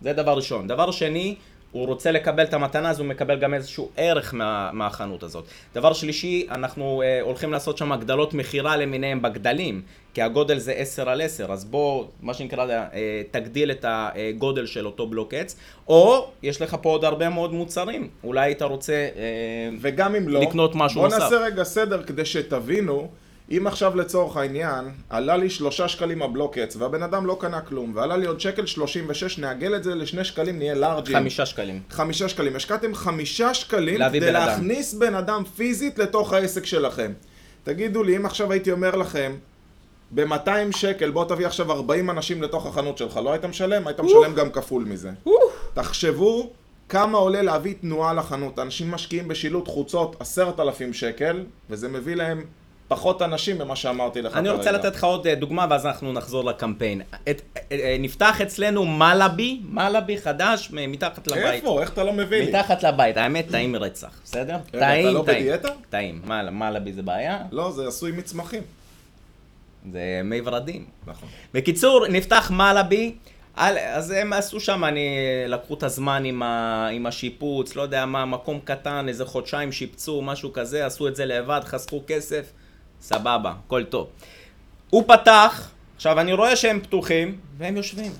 זה 0.00 0.12
דבר 0.12 0.36
ראשון. 0.36 0.68
דבר 0.68 0.90
שני, 0.90 1.36
הוא 1.74 1.86
רוצה 1.86 2.10
לקבל 2.12 2.44
את 2.44 2.54
המתנה, 2.54 2.90
אז 2.90 2.98
הוא 2.98 3.06
מקבל 3.06 3.38
גם 3.38 3.54
איזשהו 3.54 3.90
ערך 3.96 4.34
מה, 4.34 4.70
מהחנות 4.72 5.22
הזאת. 5.22 5.44
דבר 5.74 5.92
שלישי, 5.92 6.46
אנחנו 6.50 7.02
uh, 7.02 7.24
הולכים 7.24 7.52
לעשות 7.52 7.78
שם 7.78 7.92
הגדלות 7.92 8.34
מכירה 8.34 8.76
למיניהם 8.76 9.22
בגדלים. 9.22 9.82
כי 10.14 10.22
הגודל 10.22 10.58
זה 10.58 10.72
10 10.72 11.10
על 11.10 11.20
10, 11.20 11.52
אז 11.52 11.64
בוא, 11.64 12.04
מה 12.22 12.34
שנקרא, 12.34 12.66
אה, 12.66 13.22
תגדיל 13.30 13.70
את 13.70 13.84
הגודל 13.88 14.66
של 14.66 14.86
אותו 14.86 15.06
בלוק 15.06 15.34
עץ, 15.34 15.56
או 15.88 16.28
יש 16.42 16.62
לך 16.62 16.76
פה 16.82 16.90
עוד 16.90 17.04
הרבה 17.04 17.28
מאוד 17.28 17.52
מוצרים, 17.52 18.08
אולי 18.24 18.40
היית 18.40 18.62
רוצה 18.62 18.92
אה, 18.92 19.68
וגם 19.80 20.14
אם 20.14 20.28
לא, 20.28 20.40
לקנות 20.40 20.72
משהו 20.74 21.00
בוא 21.00 21.08
נוסף. 21.08 21.22
נעשה 21.22 21.36
רגע 21.36 21.64
סדר 21.64 22.02
כדי 22.02 22.24
שתבינו, 22.24 23.08
אם 23.56 23.66
עכשיו 23.66 23.96
לצורך 23.96 24.36
העניין, 24.36 24.84
עלה 25.10 25.36
לי 25.36 25.50
שלושה 25.50 25.88
שקלים 25.88 26.22
הבלוק 26.22 26.58
עץ, 26.58 26.76
והבן 26.76 27.02
אדם 27.02 27.26
לא 27.26 27.36
קנה 27.40 27.60
כלום, 27.60 27.92
ועלה 27.94 28.16
לי 28.16 28.26
עוד 28.26 28.40
שקל 28.40 28.66
שלושים 28.66 29.04
ושש, 29.08 29.38
נעגל 29.38 29.76
את 29.76 29.84
זה 29.84 29.94
לשני 29.94 30.24
שקלים, 30.24 30.58
נהיה 30.58 30.74
לארג'ים. 30.74 31.16
חמישה 31.16 31.46
שקלים. 31.46 31.82
חמישה 31.90 32.28
שקלים. 32.28 32.56
השקעתם 32.56 32.94
חמישה 32.94 33.54
שקלים 33.54 34.00
כדי 34.08 34.20
בן. 34.20 34.32
להכניס 34.32 34.94
בן 34.94 35.14
אדם 35.14 35.42
פיזית 35.56 35.98
לתוך 35.98 36.32
העסק 36.32 36.66
שלכם. 36.66 37.12
תגידו 37.64 38.02
לי, 38.02 38.16
אם 38.16 38.26
עכשיו 38.26 38.52
הייתי 38.52 38.72
אומר 38.72 38.96
לכם, 38.96 39.32
ב-200 40.10 40.76
שקל, 40.76 41.10
בוא 41.10 41.24
תביא 41.24 41.46
עכשיו 41.46 41.72
40 41.72 42.10
אנשים 42.10 42.42
לתוך 42.42 42.66
החנות 42.66 42.98
שלך, 42.98 43.16
לא 43.16 43.32
היית 43.32 43.44
משלם? 43.44 43.86
היית 43.86 44.00
משלם 44.00 44.34
גם 44.34 44.50
כפול 44.50 44.84
מזה. 44.84 45.10
תחשבו 45.74 46.50
כמה 46.88 47.18
עולה 47.18 47.42
להביא 47.42 47.74
תנועה 47.80 48.14
לחנות. 48.14 48.58
אנשים 48.58 48.90
משקיעים 48.90 49.28
בשילוט 49.28 49.68
חוצות 49.68 50.16
10,000 50.20 50.92
שקל, 50.92 51.44
וזה 51.70 51.88
מביא 51.88 52.14
להם 52.14 52.44
פחות 52.88 53.22
אנשים 53.22 53.58
ממה 53.58 53.76
שאמרתי 53.76 54.22
לך 54.22 54.36
אני 54.36 54.50
רוצה 54.50 54.72
לתת 54.72 54.94
לך 54.96 55.04
עוד 55.04 55.26
אה, 55.26 55.34
דוגמה 55.34 55.66
ואז 55.70 55.86
אנחנו 55.86 56.12
נחזור 56.12 56.44
לקמפיין. 56.44 57.02
את, 57.30 57.42
אה, 57.56 57.60
אה, 57.72 57.96
נפתח 57.98 58.40
אצלנו 58.40 58.84
מלאבי, 58.86 59.60
מלאבי 59.68 60.18
חדש 60.18 60.68
מתחת 60.72 61.26
לבית. 61.26 61.44
איפה? 61.46 61.80
איך 61.82 61.92
אתה 61.92 62.04
לא 62.04 62.12
מביא 62.12 62.38
לי? 62.40 62.48
מתחת 62.48 62.82
לבית, 62.82 63.16
האמת 63.16 63.46
טעים 63.50 63.76
רצח, 63.76 64.20
בסדר? 64.24 64.56
אתה 64.70 64.78
טעים, 64.78 65.06
לא 65.14 65.22
טעים. 65.26 65.38
בדיאטה? 65.38 65.68
טעים. 65.90 66.22
מה, 66.24 66.50
מלאבי 66.50 66.92
זה 66.92 67.02
בעיה? 67.02 67.38
לא, 67.50 67.70
זה 67.70 67.88
עשוי 67.88 68.12
מצמחים. 68.12 68.62
זה 69.92 70.00
מי 70.24 70.40
ורדים. 70.44 70.84
נכון. 71.06 71.28
בקיצור, 71.54 72.06
נפתח 72.08 72.50
מלאבי, 72.54 73.14
על- 73.56 73.78
אז 73.78 74.10
הם 74.10 74.32
עשו 74.32 74.60
שם, 74.60 74.84
אני, 74.84 75.08
לקחו 75.48 75.74
את 75.74 75.82
הזמן 75.82 76.24
עם, 76.24 76.42
ה, 76.42 76.88
עם 76.92 77.06
השיפוץ, 77.06 77.76
לא 77.76 77.82
יודע 77.82 78.06
מה, 78.06 78.24
מקום 78.24 78.60
קטן, 78.64 79.08
איזה 79.08 79.24
חודשיים 79.24 79.72
שיפצו, 79.72 80.22
משהו 80.22 80.52
כזה, 80.52 80.86
עשו 80.86 81.08
את 81.08 81.16
זה 81.16 81.24
לבד, 81.26 81.60
חסכו 81.64 82.02
כסף, 82.06 82.52
סבבה, 83.04 83.52
הכל 83.66 83.84
טוב. 83.84 84.08
הוא 84.90 85.04
פתח, 85.06 85.70
עכשיו 85.96 86.20
אני 86.20 86.32
רואה 86.32 86.56
שהם 86.56 86.80
פתוחים, 86.80 87.38
והם 87.58 87.76
יושבים. 87.76 88.12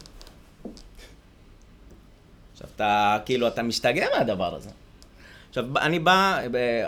עכשיו 2.53 2.69
אתה, 2.77 3.19
כאילו, 3.27 3.47
אתה 3.49 3.63
משתגע 3.63 4.07
מהדבר 4.19 4.55
הזה. 4.55 4.71
עכשיו, 5.49 5.65
אני 5.79 5.99
בא, 5.99 6.39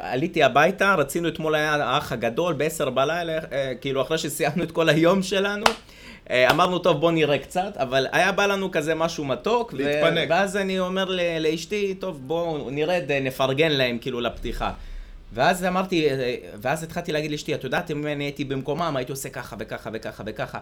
עליתי 0.00 0.42
הביתה, 0.42 0.94
רצינו 0.94 1.28
אתמול 1.28 1.54
היה 1.54 1.74
האח 1.74 2.12
הגדול, 2.12 2.54
ב-10 2.58 2.90
בלילה, 2.90 3.38
אה, 3.52 3.72
כאילו 3.80 4.02
אחרי 4.02 4.18
שסיימנו 4.18 4.62
את 4.62 4.72
כל 4.72 4.88
היום 4.88 5.22
שלנו, 5.22 5.64
אה, 6.30 6.50
אמרנו, 6.50 6.78
טוב, 6.78 7.00
בוא 7.00 7.12
נראה 7.12 7.38
קצת, 7.38 7.76
אבל 7.76 8.06
היה 8.12 8.32
בא 8.32 8.46
לנו 8.46 8.70
כזה 8.70 8.94
משהו 8.94 9.24
מתוק, 9.24 9.72
להתפנק. 9.72 10.26
ואז 10.30 10.56
אני 10.56 10.78
אומר 10.78 11.04
ל- 11.04 11.38
לאשתי, 11.38 11.94
טוב, 11.94 12.20
בואו 12.26 12.70
נרד, 12.70 13.12
נפרגן 13.22 13.72
להם, 13.72 13.98
כאילו, 13.98 14.20
לפתיחה. 14.20 14.72
ואז 15.32 15.64
אמרתי, 15.64 16.10
אה, 16.10 16.34
ואז 16.60 16.82
התחלתי 16.82 17.12
להגיד 17.12 17.30
לאשתי, 17.30 17.54
את 17.54 17.64
יודעת, 17.64 17.90
אם 17.90 18.06
אני 18.06 18.24
הייתי 18.24 18.44
במקומם, 18.44 18.96
הייתי 18.96 19.12
עושה 19.12 19.28
ככה 19.28 19.56
וככה 19.58 19.90
וככה 19.92 20.22
וככה. 20.26 20.58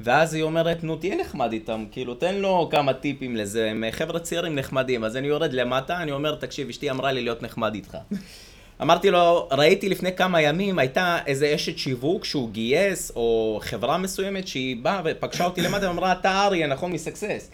ואז 0.00 0.34
היא 0.34 0.42
אומרת, 0.42 0.84
נו, 0.84 0.96
תהיה 0.96 1.16
נחמד 1.16 1.52
איתם, 1.52 1.84
כאילו, 1.92 2.14
תן 2.14 2.34
לו 2.34 2.68
כמה 2.70 2.92
טיפים 2.92 3.36
לזה, 3.36 3.70
הם 3.70 3.84
חבר'ה 3.90 4.20
צעירים 4.20 4.54
נחמדים. 4.54 5.04
אז 5.04 5.16
אני 5.16 5.26
יורד 5.26 5.52
למטה, 5.52 6.02
אני 6.02 6.12
אומר, 6.12 6.34
תקשיב, 6.34 6.68
אשתי 6.68 6.90
אמרה 6.90 7.12
לי 7.12 7.22
להיות 7.22 7.42
נחמד 7.42 7.74
איתך. 7.74 7.96
אמרתי 8.82 9.10
לו, 9.10 9.48
ראיתי 9.52 9.88
לפני 9.88 10.16
כמה 10.16 10.40
ימים, 10.40 10.78
הייתה 10.78 11.18
איזה 11.26 11.54
אשת 11.54 11.78
שיווק 11.78 12.24
שהוא 12.24 12.50
גייס, 12.50 13.12
או 13.16 13.58
חברה 13.62 13.98
מסוימת 13.98 14.48
שהיא 14.48 14.76
באה 14.82 15.02
ופגשה 15.04 15.44
אותי 15.44 15.60
למטה 15.60 15.88
ואמרה, 15.88 16.12
אתה 16.12 16.44
אריה, 16.44 16.66
נכון, 16.66 16.92
מסקסס. 16.92 17.50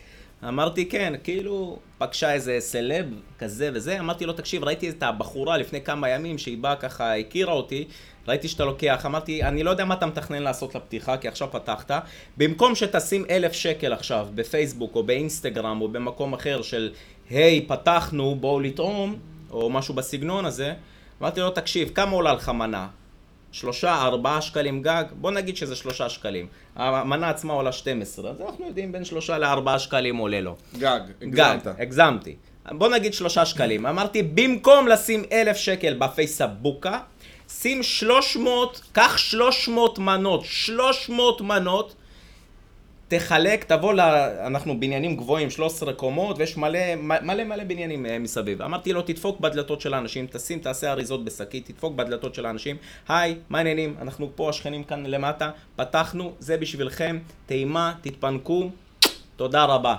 אמרתי, 0.49 0.89
כן, 0.89 1.13
כאילו, 1.25 1.79
פגשה 1.99 2.33
איזה 2.33 2.57
סלב 2.61 3.07
כזה 3.39 3.71
וזה, 3.75 4.01
אמרתי 4.01 4.27
לו, 4.27 4.33
תקשיב, 4.33 4.65
ראיתי 4.65 4.91
את 4.91 5.03
הבחורה 5.03 5.57
לפני 5.57 5.81
כמה 5.81 6.09
ימים 6.09 6.39
שהיא 6.39 6.59
באה 6.59 6.77
ככה, 6.77 7.17
הכירה 7.17 7.53
אותי, 7.53 7.85
ראיתי 8.29 8.49
שאתה 8.49 8.65
לוקח, 8.65 9.07
אמרתי, 9.07 9.43
אני 9.43 9.63
לא 9.63 9.71
יודע 9.71 9.85
מה 9.85 9.95
אתה 9.95 10.07
מתכנן 10.07 10.43
לעשות 10.43 10.75
לפתיחה, 10.75 11.17
כי 11.17 11.29
עכשיו 11.29 11.49
פתחת, 11.53 11.91
במקום 12.37 12.75
שתשים 12.75 13.25
אלף 13.31 13.53
שקל 13.53 13.93
עכשיו 13.93 14.29
בפייסבוק 14.35 14.97
או 14.97 15.03
באינסטגרם 15.03 15.81
או 15.81 15.89
במקום 15.89 16.33
אחר 16.33 16.63
של, 16.63 16.93
היי, 17.31 17.67
פתחנו, 17.67 18.35
בואו 18.35 18.61
לטעום, 18.61 19.17
או 19.51 19.71
משהו 19.71 19.95
בסגנון 19.95 20.45
הזה, 20.45 20.75
אמרתי 21.23 21.41
לו, 21.41 21.51
תקשיב, 21.51 21.91
כמה 21.95 22.13
עולה 22.13 22.33
לך 22.33 22.49
מנה? 22.49 22.89
שלושה, 23.55 24.03
ארבעה 24.03 24.41
שקלים 24.41 24.83
גג, 24.83 25.05
בוא 25.13 25.31
נגיד 25.31 25.57
שזה 25.57 25.77
שלושה 25.77 26.09
שקלים. 26.09 26.47
המנה 26.77 27.31
עצמה 27.31 27.53
עולה 27.53 27.73
12, 27.73 28.31
אז 28.31 28.41
אנחנו 28.41 28.67
יודעים 28.67 28.93
בין 28.93 29.05
שלושה 29.05 29.39
לארבעה 29.39 29.79
שקלים 29.79 30.17
עולה 30.17 30.41
לו. 30.41 30.57
גג, 30.79 31.01
גג, 31.23 31.41
הגזמת. 31.41 31.67
הגזמתי. 31.79 32.37
בוא 32.71 32.89
נגיד 32.89 33.15
שלושה 33.15 33.47
שקלים. 33.47 33.87
אמרתי, 33.87 34.23
במקום 34.23 34.89
לשים 34.89 35.25
אלף 35.33 35.57
שקל 35.57 35.95
בפייסבוקה, 35.95 36.99
שים 37.49 37.83
300, 37.83 38.81
קח 38.93 39.17
300 39.17 39.99
מנות, 39.99 40.45
300 40.45 41.41
מנות, 41.41 41.95
תחלק, 43.19 43.65
תבוא 43.65 43.95
ל... 43.95 44.01
אנחנו 44.47 44.81
בניינים 44.81 45.17
גבוהים, 45.17 45.51
13 45.51 45.93
קומות, 45.93 46.39
ויש 46.39 46.57
מלא 46.57 46.79
מלא 46.97 47.45
מלא 47.45 47.65
בניינים 47.65 48.07
אה, 48.07 48.19
מסביב. 48.19 48.63
אמרתי 48.63 48.93
לו, 48.93 49.03
תדפוק 49.03 49.41
בדלתות 49.41 49.81
של 49.81 49.95
האנשים, 49.95 50.27
תשים, 50.27 50.59
תעשה 50.59 50.93
אריזות 50.93 51.25
בשקית, 51.25 51.67
תדפוק 51.67 51.95
בדלתות 51.95 52.35
של 52.35 52.47
האנשים. 52.47 52.77
היי, 53.09 53.37
מה 53.49 53.59
העניינים? 53.59 53.95
אנחנו 54.03 54.31
פה, 54.35 54.49
השכנים 54.49 54.85
כאן 54.85 55.07
למטה, 55.07 55.51
פתחנו, 55.77 56.33
זה 56.39 56.57
בשבילכם, 56.57 57.19
טעימה, 57.47 57.93
תתפנקו, 58.01 58.71
תודה 59.37 59.65
רבה. 59.65 59.97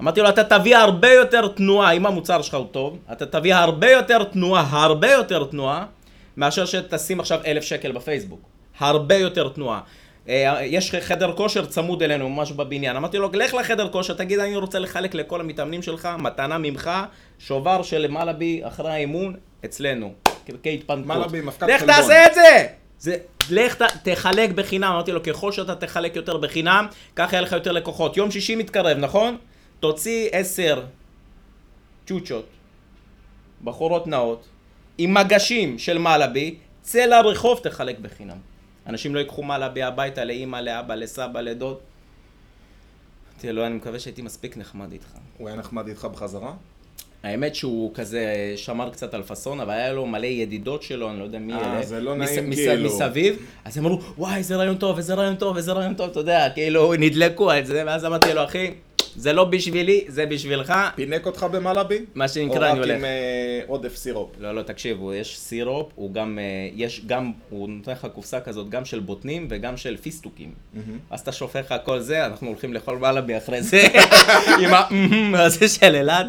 אמרתי 0.00 0.20
לו, 0.20 0.28
אתה 0.28 0.44
תביא 0.44 0.76
הרבה 0.76 1.12
יותר 1.12 1.48
תנועה, 1.48 1.92
אם 1.92 2.06
המוצר 2.06 2.42
שלך 2.42 2.54
הוא 2.54 2.66
טוב, 2.70 2.98
אתה 3.12 3.26
תביא 3.26 3.54
הרבה 3.54 3.90
יותר 3.90 4.24
תנועה, 4.24 4.84
הרבה 4.84 5.12
יותר 5.12 5.44
תנועה, 5.44 5.86
מאשר 6.36 6.66
שתשים 6.66 7.20
עכשיו 7.20 7.40
אלף 7.46 7.64
שקל 7.64 7.92
בפייסבוק. 7.92 8.40
הרבה 8.78 9.16
יותר 9.16 9.48
תנועה. 9.48 9.80
אה, 10.28 10.64
יש 10.64 10.94
חדר 10.94 11.32
כושר 11.32 11.66
צמוד 11.66 12.02
אלינו, 12.02 12.28
ממש 12.28 12.52
בבניין. 12.52 12.96
אמרתי 12.96 13.18
לו, 13.18 13.30
לך 13.32 13.54
לחדר 13.54 13.88
כושר, 13.88 14.14
תגיד, 14.14 14.38
אני 14.38 14.56
רוצה 14.56 14.78
לחלק 14.78 15.14
לכל 15.14 15.40
המתאמנים 15.40 15.82
שלך, 15.82 16.08
מתנה 16.18 16.58
ממך, 16.58 16.90
שובר 17.38 17.82
של 17.82 18.10
מלאבי 18.10 18.60
אחרי 18.64 18.90
האימון, 18.90 19.36
אצלנו. 19.64 20.12
כהתפנקות. 20.62 21.06
מלאבי, 21.06 21.40
מפקד 21.40 21.66
לך 21.68 21.80
חלבון. 21.80 21.94
תעשה 21.94 22.26
את 22.26 22.34
זה! 22.34 22.66
זה, 22.98 23.16
לך 23.50 23.74
ת, 23.74 24.08
תחלק 24.08 24.50
בחינם, 24.50 24.92
אמרתי 24.92 25.12
לו, 25.12 25.22
ככל 25.22 25.52
שאתה 25.52 25.74
תחלק 25.74 26.16
יותר 26.16 26.36
בחינם, 26.36 26.86
ככה 27.16 27.36
יהיה 27.36 27.42
לך 27.42 27.52
יותר 27.52 27.72
לקוחות. 27.72 28.16
יום 28.16 28.30
שישי 28.30 28.54
מתקרב, 28.54 28.98
נכון? 28.98 29.36
תוציא 29.80 30.28
עשר 30.32 30.82
צ'וצ'ות, 32.06 32.46
בחורות 33.64 34.06
נאות, 34.06 34.44
עם 34.98 35.14
מגשים 35.14 35.78
של 35.78 35.98
מלאבי, 35.98 36.54
צא 36.82 37.06
לרחוב, 37.06 37.60
תחלק 37.62 37.98
בחינם. 37.98 38.51
אנשים 38.86 39.14
לא 39.14 39.18
ייקחו 39.20 39.42
מלאבי 39.42 39.82
הביתה 39.82 40.24
לאימא, 40.24 40.56
לאבא, 40.56 40.94
לסבא, 40.94 41.40
לדוד. 41.40 41.76
אמרתי 43.34 43.52
לו, 43.52 43.66
אני 43.66 43.74
מקווה 43.74 43.98
שהייתי 43.98 44.22
מספיק 44.22 44.56
נחמד 44.56 44.92
איתך. 44.92 45.06
הוא 45.38 45.48
היה 45.48 45.56
נחמד 45.56 45.88
איתך 45.88 46.04
בחזרה? 46.04 46.52
האמת 47.22 47.54
שהוא 47.54 47.94
כזה 47.94 48.24
שמר 48.56 48.90
קצת 48.90 49.14
על 49.14 49.22
פאסון, 49.22 49.60
אבל 49.60 49.70
היה 49.72 49.92
לו 49.92 50.06
מלא 50.06 50.26
ידידות 50.26 50.82
שלו, 50.82 51.10
אני 51.10 51.18
לא 51.18 51.24
יודע 51.24 51.38
מי 51.38 51.52
אה, 51.52 51.74
אלה. 51.74 51.82
זה 51.82 52.00
לא 52.00 52.16
מס- 52.16 52.30
נעים 52.30 52.50
מס- 52.50 52.56
כאילו. 52.56 52.88
מסביב, 52.96 53.36
אז 53.64 53.78
הם 53.78 53.86
אמרו, 53.86 54.00
וואי, 54.18 54.36
איזה 54.36 54.56
רעיון 54.56 54.76
טוב, 54.76 54.96
איזה 54.96 55.14
רעיון 55.14 55.36
טוב, 55.36 55.56
איזה 55.56 55.72
רעיון 55.72 55.94
טוב, 55.94 56.10
אתה 56.10 56.20
יודע, 56.20 56.48
כאילו, 56.54 56.94
נדלקו 56.98 57.50
על 57.50 57.64
זה, 57.64 57.82
ואז 57.86 58.04
אמרתי 58.04 58.34
לו, 58.34 58.44
אחי, 58.44 58.70
זה 59.16 59.32
לא 59.32 59.44
בשבילי, 59.44 60.04
זה 60.08 60.26
בשבילך, 60.26 60.74
פינק 60.94 61.26
אותך 61.26 61.46
במלאבי? 61.52 62.04
מה 62.14 62.24
או 62.24 62.28
שנקרא, 62.28 62.70
אני 62.70 62.80
רק 62.80 62.86
הולך. 62.86 62.98
עם 62.98 63.04
אה, 63.04 63.60
עודף 63.66 63.96
סירופ? 63.96 64.30
לא, 64.40 64.54
לא, 64.54 64.62
תקשיבו, 64.62 65.14
יש 65.14 65.38
סירופ, 65.38 65.92
הוא 65.94 66.14
גם, 66.14 66.38
אה, 66.38 66.44
יש 66.74 67.02
גם, 67.06 67.32
הוא 67.50 67.68
נותן 67.68 67.92
לך 67.92 68.06
קופסה 68.14 68.40
כזאת, 68.40 68.68
גם 68.68 68.84
של 68.84 69.00
בוטנים 69.00 69.46
וגם 69.50 69.76
של 69.76 69.96
פיסטוקים. 69.96 70.52
אז 71.10 71.20
אתה 71.20 71.32
שופך 71.32 71.72
לך 71.72 71.74
כל 71.84 72.00
זה, 72.00 72.26
אנחנו 72.26 72.48
הולכים 72.48 72.74
לאכול 72.74 72.98
מלאבי 72.98 73.36
אחרי 73.36 73.62
זה, 73.62 73.82
עם 74.62 74.74
ה... 74.74 74.88
הזה 75.44 75.68
של 75.68 75.96
אלעד. 75.96 76.26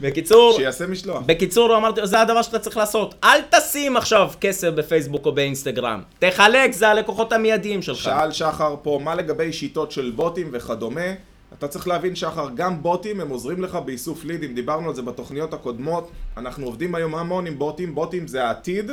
בקיצור, 0.00 0.56
שיעשה 0.56 0.86
משלוח. 0.86 1.22
בקיצור, 1.26 1.76
אמרתי, 1.76 2.00
זה 2.04 2.20
הדבר 2.20 2.42
שאתה 2.42 2.58
צריך 2.58 2.76
לעשות. 2.76 3.14
אל 3.24 3.40
תשים 3.50 3.96
עכשיו 3.96 4.30
כסף 4.40 4.68
בפייסבוק 4.68 5.26
או 5.26 5.32
באינסטגרם. 5.32 6.02
תחלק, 6.18 6.72
זה 6.72 6.88
הלקוחות 6.88 7.32
המיידיים 7.32 7.82
שלך. 7.82 7.96
שאל 7.96 8.32
שחר 8.32 8.74
פה, 8.82 9.00
מה 9.04 9.14
לגבי 9.14 9.52
שיטות 9.52 9.92
של 9.92 10.12
בוטים 10.16 10.48
וכדומה? 10.52 11.29
אתה 11.58 11.68
צריך 11.68 11.88
להבין 11.88 12.16
שחר, 12.16 12.48
גם 12.54 12.82
בוטים 12.82 13.20
הם 13.20 13.28
עוזרים 13.28 13.62
לך 13.62 13.74
באיסוף 13.74 14.24
לידים, 14.24 14.54
דיברנו 14.54 14.88
על 14.88 14.94
זה 14.94 15.02
בתוכניות 15.02 15.54
הקודמות, 15.54 16.10
אנחנו 16.36 16.66
עובדים 16.66 16.94
היום 16.94 17.14
המון 17.14 17.46
עם 17.46 17.58
בוטים, 17.58 17.94
בוטים 17.94 18.26
זה 18.28 18.44
העתיד, 18.44 18.90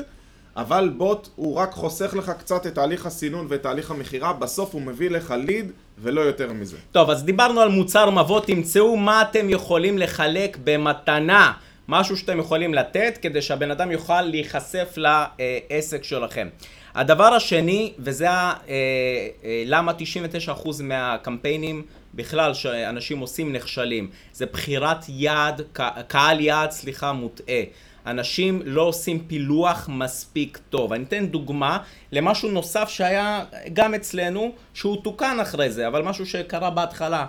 אבל 0.55 0.89
בוט 0.97 1.29
הוא 1.35 1.55
רק 1.55 1.71
חוסך 1.71 2.13
לך 2.13 2.31
קצת 2.39 2.67
את 2.67 2.75
תהליך 2.75 3.05
הסינון 3.05 3.45
ואת 3.49 3.63
תהליך 3.63 3.91
המכירה, 3.91 4.33
בסוף 4.33 4.73
הוא 4.73 4.81
מביא 4.81 5.09
לך 5.09 5.33
ליד 5.37 5.71
ולא 5.99 6.21
יותר 6.21 6.53
מזה. 6.53 6.77
טוב, 6.91 7.09
אז 7.09 7.23
דיברנו 7.23 7.61
על 7.61 7.69
מוצר 7.69 8.09
מבוא, 8.09 8.39
תמצאו 8.39 8.97
מה 8.97 9.21
אתם 9.21 9.49
יכולים 9.49 9.97
לחלק 9.97 10.57
במתנה. 10.63 11.53
משהו 11.87 12.17
שאתם 12.17 12.39
יכולים 12.39 12.73
לתת 12.73 13.17
כדי 13.21 13.41
שהבן 13.41 13.71
אדם 13.71 13.91
יוכל 13.91 14.21
להיחשף 14.21 14.97
לעסק 14.97 16.03
שלכם. 16.03 16.47
הדבר 16.97 17.33
השני, 17.33 17.93
וזה 17.99 18.29
ה- 18.31 18.53
אה, 18.69 18.73
אה, 19.43 19.63
למה 19.65 19.91
99% 19.93 20.81
מהקמפיינים 20.83 21.83
בכלל 22.13 22.53
שאנשים 22.53 23.19
עושים 23.19 23.53
נכשלים, 23.53 24.09
זה 24.33 24.45
בחירת 24.45 25.05
יעד, 25.09 25.61
קהל 26.07 26.39
יעד, 26.39 26.71
סליחה, 26.71 27.13
מוטעה. 27.13 27.61
אנשים 28.05 28.61
לא 28.65 28.81
עושים 28.81 29.23
פילוח 29.27 29.89
מספיק 29.91 30.59
טוב. 30.69 30.93
אני 30.93 31.03
אתן 31.03 31.25
דוגמה 31.27 31.77
למשהו 32.11 32.51
נוסף 32.51 32.89
שהיה 32.89 33.43
גם 33.73 33.93
אצלנו, 33.93 34.51
שהוא 34.73 35.03
תוקן 35.03 35.37
אחרי 35.41 35.69
זה, 35.71 35.87
אבל 35.87 36.01
משהו 36.01 36.25
שקרה 36.25 36.69
בהתחלה. 36.69 37.25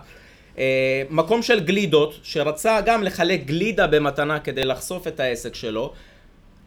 אה, 0.58 1.02
מקום 1.10 1.42
של 1.42 1.60
גלידות, 1.60 2.14
שרצה 2.22 2.80
גם 2.80 3.02
לחלק 3.02 3.44
גלידה 3.44 3.86
במתנה 3.86 4.40
כדי 4.40 4.64
לחשוף 4.64 5.06
את 5.06 5.20
העסק 5.20 5.54
שלו, 5.54 5.92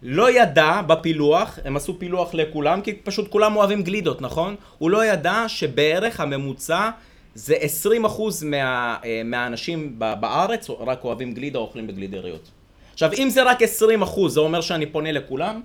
לא 0.03 0.31
ידע 0.31 0.81
בפילוח, 0.87 1.59
הם 1.65 1.77
עשו 1.77 1.99
פילוח 1.99 2.33
לכולם, 2.33 2.81
כי 2.81 2.93
פשוט 2.93 3.31
כולם 3.31 3.55
אוהבים 3.55 3.83
גלידות, 3.83 4.21
נכון? 4.21 4.55
הוא 4.77 4.89
לא 4.89 5.05
ידע 5.05 5.43
שבערך 5.47 6.19
הממוצע 6.19 6.89
זה 7.35 7.55
20% 7.55 8.45
מה, 8.45 8.97
אה, 9.05 9.21
מהאנשים 9.25 9.99
בארץ 9.99 10.69
רק 10.69 11.03
אוהבים 11.03 11.33
גלידה 11.33 11.59
או 11.59 11.63
אוכלים 11.63 11.87
בגלידריות. 11.87 12.51
עכשיו, 12.93 13.11
אם 13.17 13.29
זה 13.29 13.43
רק 13.43 13.61
20%, 13.61 14.29
זה 14.29 14.39
אומר 14.39 14.61
שאני 14.61 14.85
פונה 14.85 15.11
לכולם? 15.11 15.61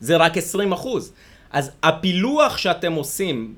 זה 0.00 0.16
רק 0.16 0.32
20%. 0.36 1.12
אז 1.50 1.70
הפילוח 1.82 2.56
שאתם 2.56 2.92
עושים 2.92 3.54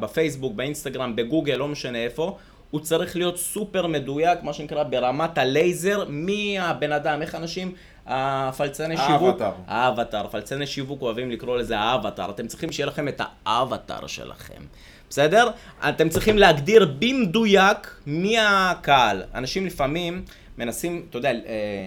בפייסבוק, 0.00 0.54
באינסטגרם, 0.54 1.16
בגוגל, 1.16 1.54
לא 1.54 1.68
משנה 1.68 1.98
איפה, 1.98 2.36
הוא 2.70 2.80
צריך 2.80 3.16
להיות 3.16 3.38
סופר 3.38 3.86
מדויק, 3.86 4.42
מה 4.42 4.52
שנקרא 4.52 4.82
ברמת 4.82 5.38
הלייזר, 5.38 6.04
מי 6.08 6.58
הבן 6.58 6.92
אדם, 6.92 7.22
איך 7.22 7.34
אנשים, 7.34 7.74
הפלצני 8.06 8.96
שיווק, 8.96 9.40
האבטר. 9.66 10.26
פלצני 10.30 10.66
שיווק 10.66 11.02
אוהבים 11.02 11.30
לקרוא 11.30 11.58
לזה 11.58 11.78
האבטר, 11.78 12.30
אתם 12.30 12.46
צריכים 12.46 12.72
שיהיה 12.72 12.86
לכם 12.86 13.08
את 13.08 13.20
האבטר 13.46 14.06
שלכם, 14.06 14.62
בסדר? 15.10 15.50
אתם 15.88 16.08
צריכים 16.08 16.38
להגדיר 16.38 16.94
במדויק 16.98 18.00
מי 18.06 18.38
הקהל. 18.38 19.22
אנשים 19.34 19.66
לפעמים 19.66 20.24
מנסים, 20.58 21.06
אתה 21.10 21.18
יודע, 21.18 21.30
אה, 21.30 21.36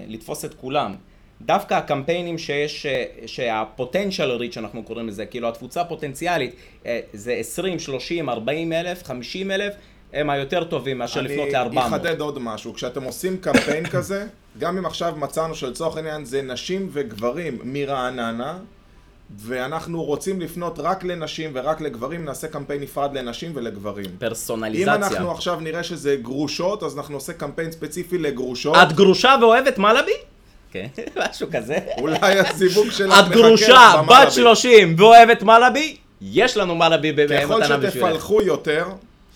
לתפוס 0.07 0.45
את 0.45 0.53
כולם. 0.53 0.95
דווקא 1.41 1.73
הקמפיינים 1.73 2.37
שיש, 2.37 2.85
שהפוטנציאל 3.25 4.31
ריץ' 4.31 4.53
שאנחנו 4.53 4.83
קוראים 4.83 5.07
לזה, 5.07 5.25
כאילו 5.25 5.49
התפוצה 5.49 5.81
הפוטנציאלית 5.81 6.55
אה, 6.85 6.99
זה 7.13 7.33
20, 7.33 7.79
30, 7.79 8.29
40 8.29 8.73
אלף, 8.73 9.03
50 9.03 9.51
אלף, 9.51 9.73
הם 10.15 10.29
היותר 10.29 10.63
טובים 10.63 10.97
מאשר 10.97 11.21
לפנות 11.21 11.47
ל-400. 11.49 11.59
אני 11.59 11.79
אחדד 11.87 12.19
עוד 12.19 12.39
משהו, 12.39 12.73
כשאתם 12.73 13.03
עושים 13.03 13.37
קמפיין 13.37 13.85
כזה, 13.89 14.25
גם 14.57 14.77
אם 14.77 14.85
עכשיו 14.85 15.13
מצאנו 15.17 15.55
שלצורך 15.55 15.97
העניין 15.97 16.25
זה 16.25 16.41
נשים 16.41 16.89
וגברים 16.91 17.57
מרעננה, 17.63 18.57
ואנחנו 19.37 20.03
רוצים 20.03 20.41
לפנות 20.41 20.79
רק 20.79 21.03
לנשים 21.03 21.51
ורק 21.53 21.81
לגברים, 21.81 22.25
נעשה 22.25 22.47
קמפיין 22.47 22.81
נפרד 22.81 23.17
לנשים 23.17 23.51
ולגברים. 23.55 24.05
אם 24.05 24.11
פרסונליזציה. 24.19 24.95
אנחנו 24.95 25.31
עכשיו 25.31 25.59
נראה 25.59 25.83
שזה 25.83 26.15
גרושות, 26.15 26.83
אז 26.83 26.97
אנחנו 26.97 27.13
נעשה 27.13 27.33
קמפיין 27.33 27.71
ספציפי 27.71 28.17
לגרושות. 28.17 28.75
את 28.75 28.93
גרושה 28.93 29.35
ואוהבת 29.41 29.77
מלאבי? 29.77 30.11
כן, 30.71 30.87
משהו 31.29 31.47
כזה. 31.51 31.77
אולי 31.97 32.39
הסיווג 32.39 32.89
שלך 32.89 33.13
את 33.19 33.23
מחכה 33.23 33.35
גרושה, 33.35 33.93
במלאבי. 33.97 34.25
בת 34.25 34.31
30 34.31 34.95
ואוהבת 34.97 35.43
מלאבי? 35.43 35.97
יש 36.21 36.57
לנו 36.57 36.75
מלאבי 36.75 37.13
ככל 37.13 37.53
במתנה 37.53 37.77
בשבילך. 37.77 37.93
שתפלחו 37.93 38.41
יותר, 38.41 38.85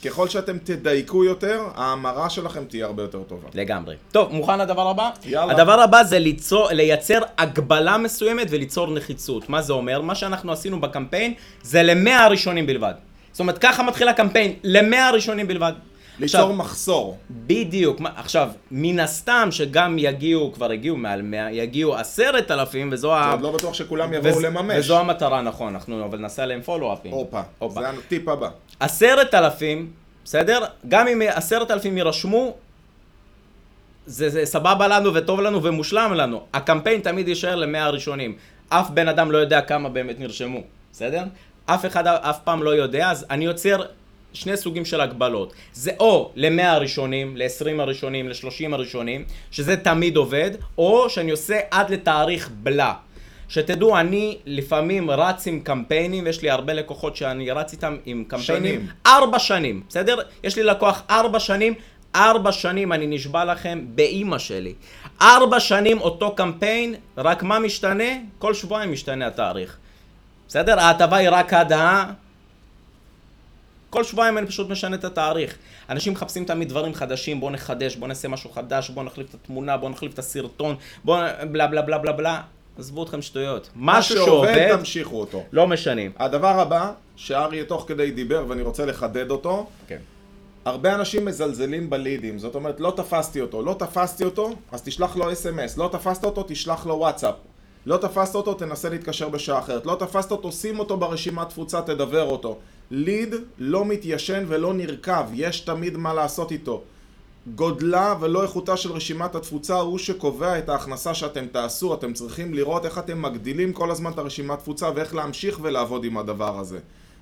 ככל 0.06 0.28
שאתם 0.30 0.58
תדייקו 0.58 1.24
יותר, 1.24 1.62
ההמרה 1.76 2.30
שלכם 2.30 2.64
תהיה 2.66 2.86
הרבה 2.86 3.04
יותר 3.04 3.24
טובה. 3.24 3.48
לגמרי. 3.54 3.96
טוב, 4.12 4.34
מוכן 4.34 4.60
לדבר 4.60 4.88
הבא? 4.90 5.10
יאללה. 5.26 5.54
הדבר 5.54 5.80
הבא 5.82 6.04
זה 6.04 6.20
ליצור, 6.20 6.68
לייצר 6.72 7.20
הגבלה 7.38 7.98
מסוימת 7.98 8.48
וליצור 8.50 8.88
נחיצות. 8.92 9.50
מה 9.50 9.62
זה 9.62 9.74
אומר? 9.74 10.02
מה 10.02 10.16
שאנחנו 10.16 10.52
עשינו 10.52 10.82
בקמפיין 10.82 11.34
זה 11.64 11.84
למאה 11.84 12.26
הראשונים 12.26 12.68
בלבד. 12.68 12.94
זאת 13.32 13.40
אומרת, 13.40 13.58
ככה 13.58 13.84
מתחיל 13.84 14.08
הקמפיין, 14.08 14.54
למאה 14.64 15.08
הראשונים 15.08 15.48
בלבד. 15.48 15.74
ליצור 16.20 16.42
עכשיו, 16.42 16.56
מחסור. 16.56 17.18
בדיוק. 17.30 18.02
עכשיו, 18.16 18.50
מן 18.72 19.00
הסתם 19.00 19.48
שגם 19.52 19.96
יגיעו, 20.00 20.52
כבר 20.54 20.72
הגיעו 20.72 20.98
מעל 20.98 21.22
100, 21.22 21.52
יגיעו 21.52 21.96
עשרת 21.96 22.52
אלפים, 22.52 22.90
וזו 22.92 23.14
ה... 23.16 23.32
עוד 23.32 23.42
לא 23.42 23.52
בטוח 23.52 23.74
שכולם 23.74 24.14
יבואו 24.14 24.36
וז- 24.38 24.44
לממש. 24.44 24.76
וזו 24.78 25.00
המטרה, 25.00 25.42
נכון, 25.42 25.74
אנחנו 25.74 26.06
אבל 26.06 26.20
נעשה 26.20 26.44
עליהם 26.44 26.62
פולו-אפים. 26.62 27.12
הופה. 27.12 27.42
זה 27.82 27.90
הטיפ 27.90 28.28
הבא. 28.28 28.50
עשרת 28.80 29.34
אלפים, 29.34 29.92
בסדר? 30.26 30.66
גם 30.88 31.08
אם 31.08 31.22
עשרת 31.28 31.72
אלפים 31.72 31.98
יירשמו, 31.98 32.56
זה, 34.06 34.30
זה 34.30 34.46
סבבה 34.46 34.88
לנו 34.88 35.14
וטוב 35.14 35.42
לנו 35.42 35.64
ומושלם 35.64 36.14
לנו. 36.14 36.46
הקמפיין 36.54 37.02
תמיד 37.02 37.28
יישאר 37.28 37.56
למאה 37.56 37.84
הראשונים. 37.84 38.36
אף 38.70 38.90
בן 38.90 39.08
אדם 39.08 39.32
לא 39.32 39.38
יודע 39.38 39.62
כמה 39.62 39.90
באמת 39.90 40.20
נרשמו, 40.20 40.62
בסדר? 40.94 41.24
אף 41.66 41.86
אחד 41.86 42.08
אף 42.08 42.40
פעם 42.44 42.64
לא 42.64 42.70
יודע, 42.70 43.12
אז 43.12 43.26
אני 43.30 43.46
יוצר 43.46 43.82
שני 44.34 44.58
סוגים 44.58 44.86
של 44.86 45.02
הגבלות. 45.02 45.54
זה 45.74 45.92
או 46.00 46.32
למאה 46.36 46.72
הראשונים, 46.72 47.38
ל-20 47.38 47.82
הראשונים, 47.82 48.30
ל-30 48.30 48.74
הראשונים, 48.74 49.26
שזה 49.52 49.78
תמיד 49.78 50.18
עובד, 50.18 50.52
או 50.78 51.10
שאני 51.10 51.32
עושה 51.32 51.60
עד 51.72 51.90
לתאריך 51.92 52.50
בלה. 52.64 52.94
שתדעו, 53.50 53.98
אני 54.00 54.38
לפעמים 54.46 55.12
רץ 55.12 55.48
עם 55.48 55.60
קמפיינים, 55.60 56.26
ויש 56.26 56.42
לי 56.42 56.50
הרבה 56.50 56.74
לקוחות 56.74 57.16
שאני 57.16 57.52
רץ 57.52 57.74
איתם 57.74 57.98
עם 58.06 58.24
קמפיינים. 58.28 58.76
שנים. 58.76 58.88
ארבע 59.06 59.40
שנים, 59.40 59.84
בסדר? 59.90 60.18
יש 60.44 60.56
לי 60.56 60.64
לקוח 60.64 61.04
ארבע 61.10 61.40
שנים, 61.40 61.74
ארבע 62.16 62.52
שנים, 62.52 62.94
אני 62.94 63.08
נשבע 63.08 63.46
לכם, 63.46 63.86
באימא 63.96 64.38
שלי. 64.38 64.74
ארבע 65.22 65.60
שנים 65.60 66.02
אותו 66.02 66.36
קמפיין, 66.36 66.96
רק 67.18 67.44
מה 67.44 67.60
משתנה? 67.60 68.04
כל 68.40 68.54
שבועיים 68.54 68.92
משתנה 68.92 69.28
התאריך. 69.28 69.78
בסדר? 70.48 70.80
ההטבה 70.80 71.18
היא 71.18 71.30
רק 71.30 71.54
עד 71.54 71.72
ה... 71.72 72.06
כל 73.90 74.04
שבועיים 74.04 74.38
אני 74.38 74.48
פשוט 74.48 74.70
משנה 74.70 74.96
את 74.96 75.04
התאריך. 75.04 75.58
אנשים 75.90 76.14
מחפשים 76.14 76.46
תמיד 76.46 76.70
דברים 76.70 76.94
חדשים, 76.94 77.40
בואו 77.40 77.52
נחדש, 77.52 77.96
בואו 77.96 78.08
נעשה 78.08 78.28
משהו 78.28 78.52
חדש, 78.52 78.90
בואו 78.90 79.06
נחליף 79.06 79.30
את 79.30 79.34
התמונה, 79.34 79.78
בואו 79.78 79.92
נחליף 79.92 80.14
את 80.14 80.20
הסרטון, 80.20 80.76
בואו 81.04 81.28
בלה 81.52 81.68
בלה 81.68 81.82
בלה 81.82 81.98
בלה 81.98 82.12
בלה. 82.12 82.42
עזבו 82.80 83.04
אתכם 83.04 83.22
שטויות. 83.22 83.70
משהו 83.76 84.26
שעובד, 84.26 84.78
תמשיכו 84.78 85.20
אותו. 85.20 85.44
לא 85.52 85.68
משנים. 85.68 86.12
הדבר 86.18 86.60
הבא, 86.60 86.92
שאריה 87.16 87.66
תוך 87.66 87.86
כדי 87.88 88.12
דיבר 88.12 88.46
ואני 88.48 88.62
רוצה 88.62 88.86
לחדד 88.86 89.32
אותו, 89.32 89.68
כן. 89.88 89.98
הרבה 90.66 90.96
אנשים 90.96 91.26
מזלזלים 91.26 91.90
בלידים, 91.90 92.40
זאת 92.40 92.56
אומרת, 92.56 92.80
לא 92.80 92.94
תפסתי 92.96 93.42
אותו, 93.42 93.62
לא 93.62 93.76
תפסתי 93.80 94.24
אותו, 94.24 94.54
אז 94.72 94.82
תשלח 94.82 95.16
לו 95.16 95.32
אס.אם.אס, 95.32 95.78
לא 95.78 95.90
תפסת 95.92 96.24
אותו, 96.24 96.44
תשלח 96.48 96.86
לו 96.86 96.96
וואטסאפ. 96.96 97.36
לא 97.86 97.98
תפסת 97.98 98.36
אותו, 98.36 98.54
תנסה 98.54 98.90
להתקשר 98.90 99.30
בשעה 99.30 99.60
אחרת. 99.60 99.86
לא 99.86 99.96
תפסת 100.00 100.32
אותו, 100.32 100.52
שים 100.52 100.80
אותו 100.80 100.98
ברשימת 100.98 101.50
תפוצה, 101.50 101.82
תדבר 101.82 102.30
אותו. 102.30 102.58
ליד 102.92 103.36
לא 103.58 103.86
מתיישן 103.86 104.44
ולא 104.48 104.74
נרקב, 104.74 105.24
יש 105.34 105.60
תמיד 105.60 105.98
מה 105.98 106.14
לעשות 106.14 106.52
איתו. 106.52 106.82
גודלה 107.56 108.16
ולא 108.20 108.44
איכותה 108.44 108.78
של 108.78 108.92
רשימת 108.92 109.36
התפוצה 109.36 109.76
הוא 109.76 109.98
שקובע 109.98 110.60
את 110.60 110.70
ההכנסה 110.70 111.14
שאתם 111.14 111.46
תעשו. 111.52 111.94
אתם 111.94 112.14
צריכים 112.14 112.54
לראות 112.54 112.86
איך 112.86 112.98
אתם 112.98 113.22
מגדילים 113.22 113.74
כל 113.74 113.92
הזמן 113.92 114.12
את 114.12 114.18
הרשימת 114.18 114.60
תפוצה 114.60 114.90
ואיך 114.96 115.16
להמשיך 115.16 115.60
ולעבוד 115.62 116.04
עם 116.04 116.18
הדבר 116.18 116.60
הזה. 116.60 116.80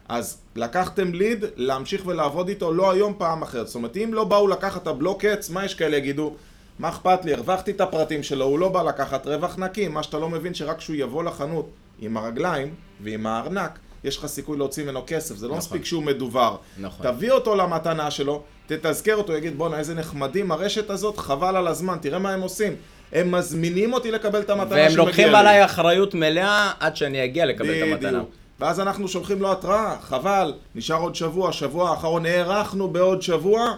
אז 0.10 0.38
לקחתם 0.56 1.14
ליד, 1.14 1.46
להמשיך 1.56 2.02
ולעבוד 2.06 2.50
איתו 2.50 2.74
לא 2.74 2.92
היום, 2.92 3.14
פעם 3.18 3.42
אחרת. 3.42 3.68
זאת 3.68 3.76
אומרת, 3.76 3.98
אם 3.98 4.10
לא 4.14 4.24
באו 4.24 4.48
לקחת 4.48 4.82
את 4.82 4.88
הבלוק 4.88 5.26
עץ, 5.26 5.50
מה 5.50 5.66
יש 5.66 5.76
כאלה 5.76 5.98
יגידו? 5.98 6.34
מה 6.80 6.90
אכפת 6.90 7.26
לי? 7.26 7.34
הרווחתי 7.34 7.72
את 7.72 7.82
הפרטים 7.82 8.24
שלו, 8.24 8.46
הוא 8.46 8.60
לא 8.60 8.70
בא 8.70 8.84
לקחת 8.84 9.28
רווח 9.28 9.58
נקי. 9.58 9.88
מה 9.88 10.04
שאתה 10.04 10.20
לא 10.20 10.30
מבין 10.30 10.54
שרק 10.54 10.78
כשהוא 10.78 10.96
יבוא 10.96 11.24
לחנות 11.24 11.70
עם 12.00 12.18
הרגליים 12.18 12.74
ועם 13.02 13.26
הארנק, 13.26 13.80
יש 14.04 14.18
לך 14.18 14.26
סיכוי 14.26 14.58
להוציא 14.58 14.84
ממנו 14.84 15.04
כסף. 15.08 15.36
זה 15.36 15.46
לא 15.46 15.52
נכון. 15.52 15.58
מספיק 15.58 15.86
שהוא 15.86 16.04
מדובר. 16.04 16.56
נכון. 16.78 17.06
תביא 17.06 17.32
אותו 17.32 17.56
למתנה 17.56 18.12
שלו, 18.12 18.42
תתזכר 18.68 19.16
אותו, 19.16 19.34
יגיד 19.34 19.58
בואנה 19.58 19.80
איזה 19.80 19.96
נחמדים 19.96 20.52
הרשת 20.52 20.90
הזאת, 20.90 21.18
חבל 21.18 21.56
על 21.56 21.68
הזמן, 21.68 21.98
תראה 22.02 22.20
מה 22.20 22.34
הם 22.34 22.42
עושים. 22.42 22.76
הם 23.14 23.32
מזמינים 23.32 23.94
אותי 23.94 24.12
לקבל 24.12 24.40
את 24.42 24.50
המתנה 24.50 24.76
והם 24.76 24.90
שמגיע 24.90 25.06
לוקחים 25.06 25.28
לי. 25.30 25.36
עליי 25.36 25.66
אחריות 25.66 26.14
מלאה 26.14 26.72
עד 26.80 26.96
שאני 26.96 27.24
אגיע 27.26 27.46
לקבל 27.46 27.70
את 27.78 27.88
המתנה. 27.92 28.12
בדיוק. 28.12 28.30
ואז 28.60 28.80
אנחנו 28.80 29.08
שולחים 29.08 29.42
לו 29.42 29.52
התראה, 29.52 29.96
חבל, 30.02 30.54
נשאר 30.76 30.96
עוד 31.02 31.16
שבוע, 31.16 31.52
שבוע 31.54 31.90
האחרון 31.90 32.26
הארכנו 32.26 32.88
בעוד 32.88 33.22
שבוע, 33.22 33.76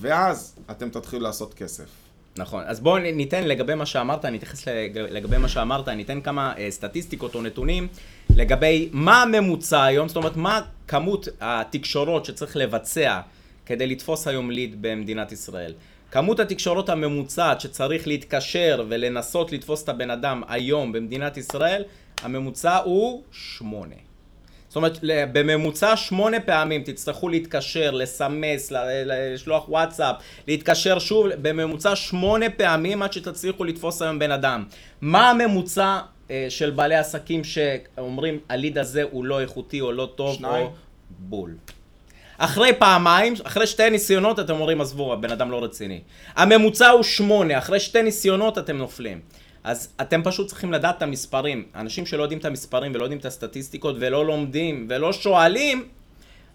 ואז 0.00 0.54
אתם 0.70 0.88
תתחילו 0.90 1.22
לעשות 1.22 1.54
כסף. 1.54 1.84
נכון, 2.36 2.62
אז 2.66 2.80
בואו 2.80 2.98
ניתן 2.98 3.44
לגבי 3.44 3.74
מה 3.74 3.86
שאמרת, 3.86 4.24
אני 4.24 4.36
אתייחס 4.36 4.68
לג- 4.68 4.98
לגבי 4.98 5.38
מה 5.38 5.48
שאמרת, 5.48 5.88
אני 5.88 6.02
אתן 6.02 6.20
כמה 6.20 6.52
אה, 6.58 6.66
סטטיסטיקות 6.70 7.34
או 7.34 7.42
נתונים 7.42 7.88
לגבי 8.38 8.88
מה 8.92 9.22
הממוצע 9.22 9.84
היום, 9.84 10.08
זאת 10.08 10.16
אומרת 10.16 10.36
מה 10.36 10.60
כמות 10.88 11.28
התקשורות 11.40 12.24
שצריך 12.24 12.56
לבצע 12.56 13.20
כדי 13.66 13.86
לתפוס 13.86 14.28
היום 14.28 14.50
ליד 14.50 14.76
במדינת 14.80 15.32
ישראל. 15.32 15.74
כמות 16.10 16.40
התקשורות 16.40 16.88
הממוצעת 16.88 17.60
שצריך 17.60 18.06
להתקשר 18.06 18.84
ולנסות 18.88 19.52
לתפוס 19.52 19.84
את 19.84 19.88
הבן 19.88 20.10
אדם 20.10 20.42
היום 20.48 20.92
במדינת 20.92 21.36
ישראל, 21.36 21.84
הממוצע 22.22 22.76
הוא 22.76 23.22
שמונה. 23.32 23.94
זאת 24.68 24.76
אומרת, 24.76 24.98
בממוצע 25.32 25.96
שמונה 25.96 26.40
פעמים 26.40 26.82
תצטרכו 26.82 27.28
להתקשר, 27.28 27.90
לסמס, 27.90 28.72
לשלוח 29.06 29.68
וואטסאפ, 29.68 30.16
להתקשר 30.46 30.98
שוב, 30.98 31.26
בממוצע 31.42 31.96
שמונה 31.96 32.50
פעמים 32.50 33.02
עד 33.02 33.12
שתצליחו 33.12 33.64
לתפוס 33.64 34.02
היום 34.02 34.18
בן 34.18 34.30
אדם. 34.30 34.64
מה 35.00 35.30
הממוצע 35.30 35.98
של 36.48 36.70
בעלי 36.70 36.94
עסקים 36.94 37.44
שאומרים, 37.44 38.38
הליד 38.48 38.78
הזה 38.78 39.02
הוא 39.10 39.24
לא 39.24 39.40
איכותי 39.40 39.80
או 39.80 39.92
לא 39.92 40.12
טוב, 40.14 40.34
שניים. 40.34 40.66
או 40.66 40.72
בול. 41.18 41.56
אחרי 42.38 42.72
פעמיים, 42.78 43.34
אחרי 43.42 43.66
שתי 43.66 43.90
ניסיונות 43.90 44.38
אתם 44.38 44.54
אומרים, 44.54 44.80
עזבו, 44.80 45.12
הבן 45.12 45.30
אדם 45.30 45.50
לא 45.50 45.64
רציני. 45.64 46.00
הממוצע 46.36 46.88
הוא 46.88 47.02
שמונה, 47.02 47.58
אחרי 47.58 47.80
שתי 47.80 48.02
ניסיונות 48.02 48.58
אתם 48.58 48.76
נופלים. 48.76 49.20
אז 49.64 49.88
אתם 50.00 50.20
פשוט 50.24 50.46
צריכים 50.46 50.72
לדעת 50.72 50.96
את 50.96 51.02
המספרים. 51.02 51.66
אנשים 51.74 52.06
שלא 52.06 52.22
יודעים 52.22 52.38
את 52.38 52.44
המספרים 52.44 52.92
ולא 52.94 53.02
יודעים 53.02 53.20
את 53.20 53.24
הסטטיסטיקות 53.24 53.96
ולא 53.98 54.26
לומדים 54.26 54.86
ולא 54.90 55.12
שואלים, 55.12 55.88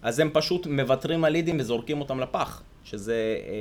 אז 0.02 0.18
הם 0.18 0.30
פשוט 0.32 0.66
מוותרים 0.66 1.24
על 1.24 1.32
לידים 1.32 1.56
וזורקים 1.60 2.00
אותם 2.00 2.20
לפח, 2.20 2.62
שזה 2.84 3.36
אה, 3.48 3.54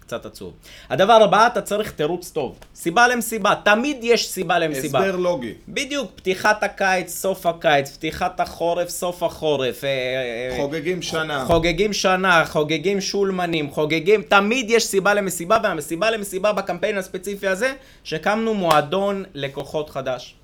קצת 0.00 0.26
עצוב. 0.26 0.52
הדבר 0.90 1.12
הבא, 1.12 1.46
אתה 1.46 1.62
צריך 1.62 1.92
תירוץ 1.92 2.30
טוב. 2.30 2.58
סיבה 2.74 3.08
למסיבה, 3.08 3.54
תמיד 3.64 3.96
יש 4.02 4.28
סיבה 4.28 4.58
למסיבה. 4.58 4.98
הסבר 4.98 5.16
לוגי. 5.16 5.54
בדיוק, 5.68 6.10
פתיחת 6.14 6.62
הקיץ, 6.62 7.10
סוף 7.10 7.46
הקיץ, 7.46 7.96
פתיחת 7.96 8.40
החורף, 8.40 8.88
סוף 8.88 9.22
החורף. 9.22 9.84
אה, 9.84 9.88
אה, 9.88 10.56
חוגגים 10.56 11.02
שנה. 11.02 11.44
חוגגים 11.44 11.92
שנה, 11.92 12.44
חוגגים 12.44 13.00
שולמנים, 13.00 13.70
חוגגים, 13.70 14.22
תמיד 14.22 14.70
יש 14.70 14.86
סיבה 14.86 15.14
למסיבה, 15.14 15.58
והמסיבה 15.62 16.10
למסיבה 16.10 16.52
בקמפיין 16.52 16.98
הספציפי 16.98 17.48
הזה, 17.48 17.72
שהקמנו 18.04 18.54
מועדון 18.54 19.24
לקוחות 19.34 19.90
חדש. 19.90 20.34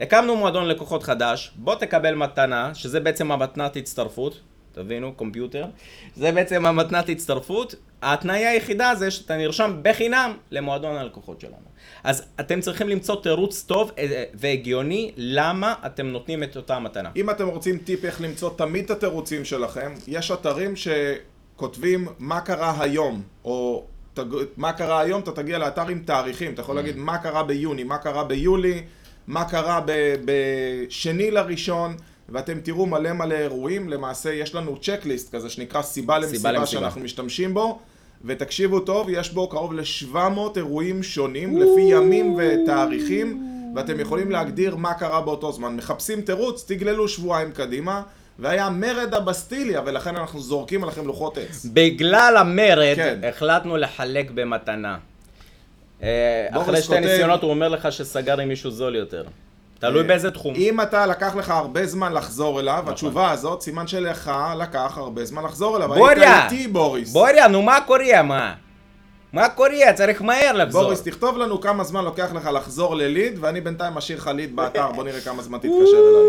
הקמנו 0.00 0.36
מועדון 0.36 0.68
לקוחות 0.68 1.02
חדש, 1.02 1.52
בוא 1.56 1.74
תקבל 1.74 2.14
מתנה, 2.14 2.74
שזה 2.74 3.00
בעצם 3.00 3.32
המתנת 3.32 3.76
הצטרפות, 3.76 4.40
תבינו, 4.72 5.12
קומפיוטר, 5.12 5.66
זה 6.16 6.32
בעצם 6.32 6.66
המתנת 6.66 7.08
הצטרפות, 7.08 7.74
ההתניה 8.02 8.50
היחידה 8.50 8.94
זה 8.94 9.10
שאתה 9.10 9.36
נרשם 9.36 9.76
בחינם 9.82 10.36
למועדון 10.50 10.96
הלקוחות 10.96 11.40
שלנו. 11.40 11.70
אז 12.04 12.24
אתם 12.40 12.60
צריכים 12.60 12.88
למצוא 12.88 13.22
תירוץ 13.22 13.62
טוב 13.62 13.92
אה, 13.98 14.24
והגיוני 14.34 15.12
למה 15.16 15.74
אתם 15.86 16.06
נותנים 16.06 16.42
את 16.42 16.56
אותה 16.56 16.78
מתנה. 16.78 17.10
אם 17.16 17.30
אתם 17.30 17.48
רוצים 17.48 17.78
טיפ 17.78 18.04
איך 18.04 18.20
למצוא 18.20 18.50
תמיד 18.56 18.84
את 18.84 18.90
התירוצים 18.90 19.44
שלכם, 19.44 19.94
יש 20.08 20.30
אתרים 20.30 20.74
שכותבים 20.76 22.08
מה 22.18 22.40
קרה 22.40 22.82
היום, 22.82 23.22
או 23.44 23.84
תג... 24.14 24.24
מה 24.56 24.72
קרה 24.72 25.00
היום, 25.00 25.20
אתה 25.20 25.32
תגיע 25.32 25.58
לאתר 25.58 25.88
עם 25.88 26.02
תאריכים, 26.04 26.54
אתה 26.54 26.62
יכול 26.62 26.76
להגיד 26.76 26.96
מה 26.96 27.18
קרה 27.18 27.42
ביוני, 27.42 27.84
מה 27.84 27.98
קרה 27.98 28.24
ביולי, 28.24 28.82
מה 29.26 29.44
קרה 29.44 29.80
בשני 30.24 31.30
לראשון, 31.30 31.96
ואתם 32.30 32.60
תראו 32.60 32.86
מלא 32.86 33.12
מלא 33.12 33.34
אירועים, 33.34 33.88
למעשה 33.88 34.32
יש 34.32 34.54
לנו 34.54 34.76
צ'קליסט 34.82 35.34
כזה 35.34 35.50
שנקרא 35.50 35.82
סיבה 35.82 36.18
למסיבה, 36.18 36.52
למסיבה. 36.52 36.80
שאנחנו 36.80 37.00
משתמשים 37.00 37.54
בו, 37.54 37.78
ותקשיבו 38.24 38.80
טוב, 38.80 39.06
יש 39.10 39.30
בו 39.32 39.48
קרוב 39.48 39.72
ל-700 39.74 40.16
אירועים 40.56 41.02
שונים, 41.02 41.56
לפי 41.56 41.80
ימים 41.80 42.36
ותאריכים, 42.38 43.46
ואתם 43.76 44.00
יכולים 44.00 44.30
להגדיר 44.30 44.76
מה 44.76 44.94
קרה 44.94 45.20
באותו 45.20 45.52
זמן. 45.52 45.76
מחפשים 45.76 46.20
תירוץ, 46.20 46.64
תגללו 46.68 47.08
שבועיים 47.08 47.52
קדימה, 47.52 48.02
והיה 48.38 48.70
מרד 48.70 49.14
הבסטיליה, 49.14 49.80
ולכן 49.86 50.16
אנחנו 50.16 50.40
זורקים 50.40 50.84
עליכם 50.84 51.06
לוחות 51.06 51.38
עץ. 51.38 51.66
בגלל 51.72 52.36
המרד, 52.38 52.96
כן. 52.96 53.20
החלטנו 53.28 53.76
לחלק 53.76 54.30
במתנה. 54.30 54.98
אה, 56.02 56.46
אחרי 56.50 56.76
שתי 56.82 56.86
כותב- 56.94 57.00
ניסיונות 57.00 57.42
הוא 57.42 57.50
אומר 57.50 57.68
לך 57.68 57.92
שסגר 57.92 58.40
עם 58.40 58.48
מישהו 58.48 58.70
זול 58.70 58.96
יותר. 58.96 59.24
תלוי 59.80 60.02
באיזה 60.02 60.30
תחום. 60.30 60.54
אם 60.54 60.80
אתה 60.80 61.06
לקח 61.06 61.36
לך 61.36 61.50
הרבה 61.50 61.86
זמן 61.86 62.12
לחזור 62.12 62.60
אליו, 62.60 62.84
התשובה 62.86 63.30
הזאת, 63.30 63.62
סימן 63.62 63.86
שלך 63.86 64.30
לקח 64.58 64.92
הרבה 64.96 65.24
זמן 65.24 65.44
לחזור 65.44 65.76
אליו. 65.76 65.94
היית 65.94 66.04
בוריה! 66.04 66.44
איתי, 66.44 66.68
בוריס. 66.68 67.12
בוריה, 67.12 67.48
נו 67.48 67.62
מה 67.62 67.78
קורה, 67.86 68.22
מה? 68.22 68.52
מה 69.32 69.48
קורה? 69.48 69.92
צריך 69.94 70.22
מהר 70.22 70.52
לחזור. 70.52 70.82
בוריס, 70.82 71.02
תכתוב 71.02 71.38
לנו 71.38 71.60
כמה 71.60 71.84
זמן 71.84 72.04
לוקח 72.04 72.32
לך 72.34 72.50
לחזור 72.52 72.94
לליד, 72.96 73.38
ואני 73.40 73.60
בינתיים 73.60 73.94
משאיר 73.94 74.18
לך 74.18 74.26
ליד 74.26 74.56
באתר, 74.56 74.92
בוא 74.94 75.04
נראה 75.04 75.20
כמה 75.20 75.42
זמן 75.42 75.58
תתקשר 75.58 75.70
אליי. 76.10 76.26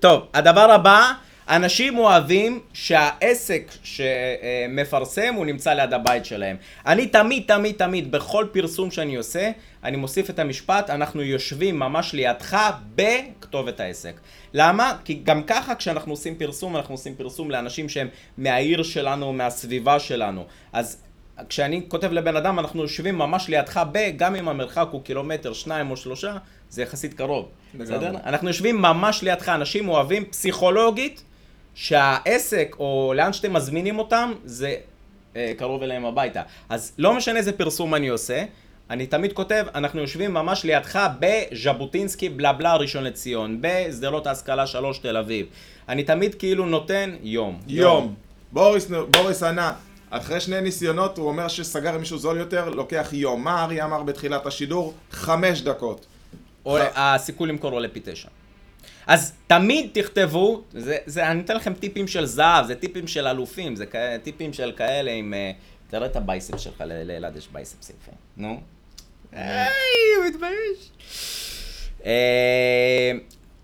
טוב, 0.00 0.22
הדבר 0.34 0.70
הבא, 0.70 1.12
אנשים 1.50 1.98
אוהבים 1.98 2.60
שהעסק 2.72 3.70
שמפרסם 3.82 5.34
הוא 5.34 5.46
נמצא 5.46 5.72
ליד 5.72 5.92
הבית 5.92 6.24
שלהם. 6.24 6.56
אני 6.86 7.06
תמיד, 7.06 7.42
תמיד, 7.46 7.74
תמיד, 7.76 8.12
בכל 8.12 8.46
פרסום 8.52 8.90
שאני 8.90 9.16
עושה, 9.16 9.50
אני 9.84 9.96
מוסיף 9.96 10.30
את 10.30 10.38
המשפט, 10.38 10.90
אנחנו 10.90 11.22
יושבים 11.22 11.78
ממש 11.78 12.12
לידך 12.12 12.70
בכתובת 12.94 13.80
העסק. 13.80 14.20
למה? 14.54 14.96
כי 15.04 15.20
גם 15.24 15.42
ככה 15.42 15.74
כשאנחנו 15.74 16.12
עושים 16.12 16.34
פרסום, 16.34 16.76
אנחנו 16.76 16.94
עושים 16.94 17.14
פרסום 17.14 17.50
לאנשים 17.50 17.88
שהם 17.88 18.08
מהעיר 18.38 18.82
שלנו, 18.82 19.32
מהסביבה 19.32 19.98
שלנו. 19.98 20.44
אז 20.72 21.02
כשאני 21.48 21.82
כותב 21.88 22.12
לבן 22.12 22.36
אדם, 22.36 22.58
אנחנו 22.58 22.82
יושבים 22.82 23.18
ממש 23.18 23.48
לידך 23.48 23.82
ב, 23.92 24.10
גם 24.16 24.36
אם 24.36 24.48
המרחק 24.48 24.86
הוא 24.90 25.02
קילומטר, 25.02 25.52
שניים 25.52 25.90
או 25.90 25.96
שלושה, 25.96 26.36
זה 26.68 26.82
יחסית 26.82 27.14
קרוב. 27.14 27.48
בסדר? 27.74 28.10
אנחנו 28.24 28.48
יושבים 28.48 28.82
ממש 28.82 29.22
לידך, 29.22 29.48
אנשים 29.48 29.88
אוהבים 29.88 30.24
פסיכולוגית 30.24 31.22
שהעסק 31.74 32.76
או 32.78 33.12
לאן 33.16 33.32
שאתם 33.32 33.52
מזמינים 33.52 33.98
אותם 33.98 34.32
זה 34.44 34.74
אה, 35.36 35.52
קרוב 35.56 35.82
אליהם 35.82 36.04
הביתה. 36.04 36.42
אז 36.68 36.92
לא 36.98 37.14
משנה 37.14 37.38
איזה 37.38 37.52
פרסום 37.52 37.94
אני 37.94 38.08
עושה, 38.08 38.44
אני 38.90 39.06
תמיד 39.06 39.32
כותב, 39.32 39.64
אנחנו 39.74 40.00
יושבים 40.00 40.34
ממש 40.34 40.64
לידך 40.64 41.08
בז'בוטינסקי 41.20 42.28
בלה 42.28 42.52
בלה 42.52 42.76
ראשון 42.76 43.04
לציון, 43.04 43.58
בשדרות 43.60 44.26
ההשכלה 44.26 44.66
3 44.66 44.98
תל 44.98 45.16
אביב. 45.16 45.46
אני 45.88 46.02
תמיד 46.02 46.34
כאילו 46.34 46.66
נותן 46.66 47.16
יום. 47.22 47.60
יום. 47.66 48.14
בוריס, 48.52 48.90
בוריס 49.10 49.42
ענה, 49.42 49.72
אחרי 50.10 50.40
שני 50.40 50.60
ניסיונות 50.60 51.18
הוא 51.18 51.28
אומר 51.28 51.48
שסגר 51.48 51.94
עם 51.94 52.00
מישהו 52.00 52.18
זול 52.18 52.36
יותר, 52.36 52.68
לוקח 52.68 53.08
יום. 53.12 53.44
מה 53.44 53.64
ארי 53.64 53.82
אמר 53.82 54.02
בתחילת 54.02 54.46
השידור? 54.46 54.94
חמש 55.10 55.62
דקות. 55.62 56.06
או 56.66 56.78
הסיכוי 56.94 57.48
למכור 57.48 57.72
עולה 57.72 57.88
פי 57.88 58.00
תשע. 58.04 58.28
אז 59.06 59.32
תמיד 59.46 59.90
תכתבו, 59.92 60.62
זה, 60.72 60.96
זה, 61.06 61.30
אני 61.30 61.40
אתן 61.40 61.56
לכם 61.56 61.74
טיפים 61.74 62.08
של 62.08 62.26
זהב, 62.26 62.66
זה 62.66 62.74
טיפים 62.74 63.06
של 63.06 63.26
אלופים, 63.26 63.76
זה 63.76 63.86
כאלה, 63.86 64.18
טיפים 64.18 64.52
של 64.52 64.72
כאלה 64.76 65.10
עם... 65.10 65.34
אה, 65.34 65.52
תראה 65.88 66.06
את 66.06 66.16
ה 66.16 66.23
bicep 66.23 66.58
שלך, 66.58 66.84
לאלעד 67.04 67.36
יש 67.36 67.48
biceps 67.52 67.90
יפה. 67.90 68.12
נו. 68.36 68.60
היי, 69.32 69.70
הוא 70.16 70.24
מתבייש. 70.26 70.90
אה, 72.06 73.12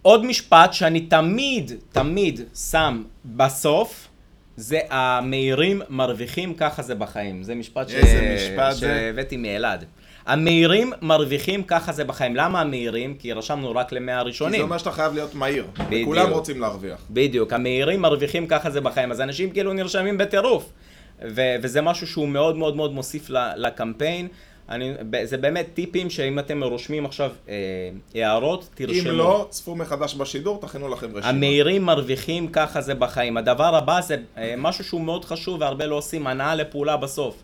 עוד 0.02 0.24
משפט 0.24 0.72
שאני 0.72 1.00
תמיד, 1.00 1.72
תמיד 1.92 2.40
שם 2.70 3.04
בסוף, 3.24 4.08
זה 4.56 4.80
המהירים 4.90 5.82
מרוויחים, 5.88 6.54
ככה 6.54 6.82
זה 6.82 6.94
בחיים. 6.94 7.42
זה 7.42 7.54
משפט? 7.54 7.88
שהבאתי 8.76 9.36
מאלעד. 9.36 9.84
המהירים 10.26 10.92
מרוויחים, 11.02 11.62
ככה 11.62 11.92
זה 11.92 12.04
בחיים. 12.04 12.36
למה 12.36 12.60
המהירים? 12.60 13.14
כי 13.14 13.32
רשמנו 13.32 13.70
רק 13.70 13.92
למאה 13.92 14.14
כי 14.14 14.16
זה 14.16 14.20
הראשונים. 14.20 14.62
אומר 14.62 14.78
שאתה 14.78 14.90
חייב 14.90 15.14
להיות 15.14 15.34
מהיר. 15.34 15.66
בדיוק. 15.86 16.08
וכולם 16.08 16.30
רוצים 16.30 16.60
להרוויח. 16.60 17.00
בדיוק, 17.10 17.52
המהירים 17.52 18.02
מרוויחים, 18.02 18.46
ככה 18.46 18.70
זה 18.70 18.80
בחיים. 18.80 19.10
אז 19.10 19.20
אנשים 19.20 19.50
כאילו 19.50 19.72
נרשמים 19.72 20.18
בטירוף. 20.18 20.72
ו- 21.24 21.56
וזה 21.62 21.82
משהו 21.82 22.06
שהוא 22.06 22.28
מאוד 22.28 22.56
מאוד 22.56 22.76
מאוד 22.76 22.92
מוסיף 22.92 23.30
לקמפיין. 23.56 24.28
אני, 24.68 24.92
זה 25.24 25.36
באמת 25.36 25.66
טיפים 25.74 26.10
שאם 26.10 26.38
אתם 26.38 26.64
רושמים 26.64 27.06
עכשיו 27.06 27.30
אה, 27.48 27.54
הערות, 28.14 28.68
תרשמו. 28.74 29.10
אם 29.10 29.16
לא, 29.16 29.46
צפו 29.50 29.74
מחדש 29.74 30.14
בשידור, 30.14 30.60
תכינו 30.60 30.88
לכם 30.88 31.06
רשימה. 31.06 31.28
המהירים 31.28 31.84
מרוויחים, 31.84 32.48
ככה 32.48 32.80
זה 32.80 32.94
בחיים. 32.94 33.36
הדבר 33.36 33.76
הבא 33.76 34.00
זה 34.00 34.16
אה, 34.36 34.54
משהו 34.58 34.84
שהוא 34.84 35.00
מאוד 35.00 35.24
חשוב 35.24 35.60
והרבה 35.60 35.86
לא 35.86 35.94
עושים, 35.94 36.26
הנעה 36.26 36.54
לפעולה 36.54 36.96
בסוף. 36.96 37.42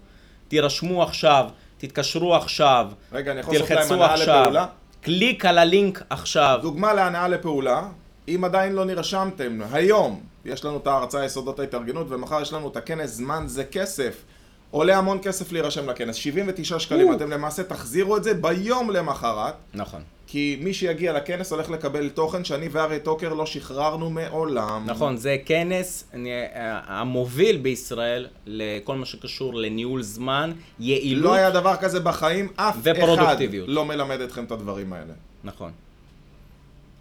תירשמו 0.48 1.02
עכשיו, 1.02 1.46
תתקשרו 1.82 2.34
עכשיו, 2.34 2.86
רגע, 3.12 3.32
אני 3.32 3.40
יכול 3.40 3.54
לעשות 3.54 3.70
להם 3.70 3.92
הנעה 3.92 4.14
עכשיו, 4.14 4.40
לפעולה? 4.40 4.66
קליק 5.00 5.44
על 5.44 5.58
הלינק 5.58 6.02
עכשיו. 6.10 6.58
דוגמה 6.62 6.92
להנאה 6.92 7.28
לפעולה, 7.28 7.82
אם 8.28 8.44
עדיין 8.44 8.72
לא 8.72 8.84
נרשמתם, 8.84 9.60
היום 9.72 10.20
יש 10.44 10.64
לנו 10.64 10.76
את 10.76 10.86
ההרצאה 10.86 11.24
יסודות 11.24 11.58
ההתארגנות 11.58 12.06
ומחר 12.10 12.42
יש 12.42 12.52
לנו 12.52 12.68
את 12.68 12.76
הכנס 12.76 13.10
זמן 13.10 13.44
זה 13.46 13.64
כסף. 13.64 14.24
עולה 14.70 14.98
המון 14.98 15.18
כסף 15.22 15.52
להירשם 15.52 15.90
לכנס, 15.90 16.16
79 16.16 16.78
שקלים, 16.78 17.12
אתם 17.12 17.30
למעשה 17.30 17.62
תחזירו 17.62 18.16
את 18.16 18.24
זה 18.24 18.34
ביום 18.34 18.90
למחרת, 18.90 19.54
נכון. 19.74 20.02
כי 20.32 20.56
מי 20.60 20.74
שיגיע 20.74 21.12
לכנס 21.12 21.52
הולך 21.52 21.70
לקבל 21.70 22.08
תוכן 22.08 22.44
שאני 22.44 22.68
וארי 22.68 23.00
טוקר 23.00 23.34
לא 23.34 23.46
שחררנו 23.46 24.10
מעולם. 24.10 24.82
נכון, 24.86 25.16
זה 25.16 25.36
כנס 25.44 26.04
אני, 26.14 26.30
אה, 26.30 26.80
המוביל 26.86 27.56
בישראל 27.56 28.26
לכל 28.46 28.96
מה 28.96 29.06
שקשור 29.06 29.54
לניהול 29.54 30.02
זמן, 30.02 30.52
יעילות. 30.80 31.24
לא 31.24 31.34
היה 31.34 31.50
דבר 31.50 31.76
כזה 31.76 32.00
בחיים, 32.00 32.48
אף 32.56 32.74
אחד. 32.74 33.38
לא 33.66 33.84
מלמד 33.84 34.20
אתכם 34.20 34.44
את 34.44 34.50
הדברים 34.50 34.92
האלה. 34.92 35.12
נכון. 35.44 35.72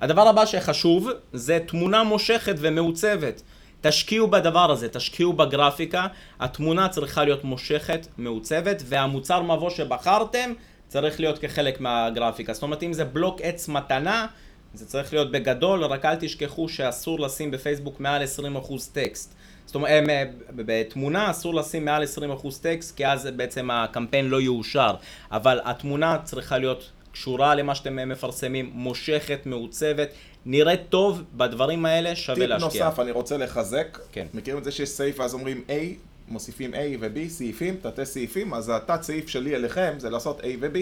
הדבר 0.01 0.27
הבא 0.27 0.45
שחשוב 0.45 1.09
זה 1.33 1.59
תמונה 1.67 2.03
מושכת 2.03 2.55
ומעוצבת. 2.57 3.41
תשקיעו 3.81 4.27
בדבר 4.27 4.71
הזה, 4.71 4.89
תשקיעו 4.89 5.33
בגרפיקה, 5.33 6.07
התמונה 6.39 6.89
צריכה 6.89 7.23
להיות 7.23 7.43
מושכת, 7.43 8.07
מעוצבת, 8.17 8.83
והמוצר 8.85 9.41
מבוא 9.41 9.69
שבחרתם 9.69 10.53
צריך 10.91 11.19
להיות 11.19 11.39
כחלק 11.39 11.81
מהגרפיקה. 11.81 12.53
זאת 12.53 12.63
אומרת, 12.63 12.83
אם 12.83 12.93
זה 12.93 13.05
בלוק 13.05 13.39
עץ 13.43 13.67
מתנה, 13.67 14.27
זה 14.73 14.85
צריך 14.85 15.13
להיות 15.13 15.31
בגדול, 15.31 15.83
רק 15.83 16.05
אל 16.05 16.15
תשכחו 16.15 16.69
שאסור 16.69 17.19
לשים 17.19 17.51
בפייסבוק 17.51 17.99
מעל 17.99 18.23
20% 18.23 18.27
טקסט. 18.93 19.33
זאת 19.65 19.75
אומרת, 19.75 19.89
אה, 19.89 19.99
אה, 20.09 20.23
בתמונה 20.55 21.31
אסור 21.31 21.55
לשים 21.55 21.85
מעל 21.85 22.03
20% 22.03 22.59
טקסט, 22.61 22.97
כי 22.97 23.07
אז 23.07 23.27
בעצם 23.35 23.71
הקמפיין 23.71 24.29
לא 24.29 24.41
יאושר. 24.41 24.95
אבל 25.31 25.59
התמונה 25.63 26.17
צריכה 26.23 26.57
להיות 26.57 26.91
קשורה 27.11 27.55
למה 27.55 27.75
שאתם 27.75 28.09
מפרסמים, 28.09 28.71
מושכת, 28.73 29.45
מעוצבת, 29.45 30.09
נראית 30.45 30.81
טוב, 30.89 31.23
בדברים 31.33 31.85
האלה 31.85 32.15
שווה 32.15 32.35
טיפ 32.35 32.45
להשקיע. 32.45 32.85
נוסף, 32.85 32.99
אני 32.99 33.11
רוצה 33.11 33.37
לחזק. 33.37 33.99
כן. 34.11 34.25
מכירים 34.33 34.59
את 34.59 34.63
זה 34.63 34.71
שיש 34.71 34.89
סעיף 34.89 35.19
ואז 35.19 35.33
אומרים 35.33 35.63
A, 35.67 35.71
מוסיפים 36.27 36.73
A 36.73 36.77
ו-B, 36.99 37.29
סעיפים, 37.29 37.77
תתי 37.81 38.05
סעיפים, 38.05 38.53
אז 38.53 38.71
התת 38.75 39.01
סעיף 39.01 39.27
שלי 39.27 39.55
אליכם 39.55 39.93
זה 39.97 40.09
לעשות 40.09 40.39
A 40.39 40.45
ו-B. 40.59 40.77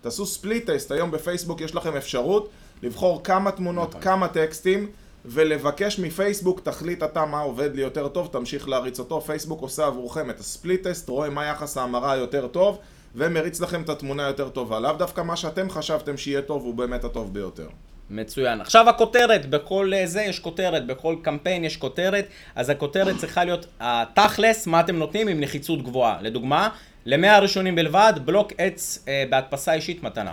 תעשו 0.00 0.26
ספליט 0.26 0.70
טסט, 0.70 0.90
היום 0.90 1.10
בפייסבוק 1.10 1.60
יש 1.60 1.74
לכם 1.74 1.96
אפשרות 1.96 2.50
לבחור 2.82 3.24
כמה 3.24 3.50
תמונות, 3.50 3.88
נכון. 3.88 4.00
כמה 4.00 4.28
טקסטים, 4.28 4.88
ולבקש 5.24 5.98
מפייסבוק, 5.98 6.60
תחליט 6.60 7.02
אתה 7.02 7.26
מה 7.26 7.40
עובד 7.40 7.74
לי 7.74 7.82
יותר 7.82 8.08
טוב, 8.08 8.28
תמשיך 8.32 8.68
להריץ 8.68 8.98
אותו. 8.98 9.20
פייסבוק 9.20 9.60
עושה 9.60 9.86
עבורכם 9.86 10.30
את 10.30 10.40
הספליט 10.40 10.86
טסט, 10.86 11.08
רואה 11.08 11.30
מה 11.30 11.46
יחס 11.46 11.76
ההמרה 11.76 12.12
היותר 12.12 12.46
טוב, 12.46 12.78
ומריץ 13.14 13.60
לכם 13.60 13.82
את 13.82 13.88
התמונה 13.88 14.26
היותר 14.26 14.48
טובה. 14.48 14.80
לאו 14.80 14.92
דווקא 14.92 15.20
מה 15.20 15.36
שאתם 15.36 15.70
חשבתם 15.70 16.16
שיהיה 16.16 16.42
טוב, 16.42 16.62
הוא 16.62 16.74
באמת 16.74 17.04
הטוב 17.04 17.34
ביותר. 17.34 17.68
מצוין. 18.10 18.60
עכשיו 18.60 18.88
הכותרת, 18.88 19.46
בכל 19.46 19.92
אה, 19.94 20.06
זה 20.06 20.22
יש 20.22 20.38
כותרת, 20.38 20.86
בכל 20.86 21.16
קמפיין 21.22 21.64
יש 21.64 21.76
כותרת, 21.76 22.26
אז 22.54 22.70
הכותרת 22.70 23.16
צריכה 23.16 23.44
להיות 23.44 23.66
התכלס, 23.80 24.66
מה 24.66 24.80
אתם 24.80 24.96
נותנים 24.96 25.28
עם 25.28 25.40
נחיצות 25.40 25.82
גבוהה. 25.82 26.18
לדוגמה, 26.22 26.68
למאה 27.06 27.36
הראשונים 27.36 27.74
בלבד, 27.74 28.12
בלוק 28.24 28.52
עץ 28.58 29.04
אה, 29.08 29.24
בהדפסה 29.30 29.72
אישית 29.72 30.02
מתנה. 30.02 30.32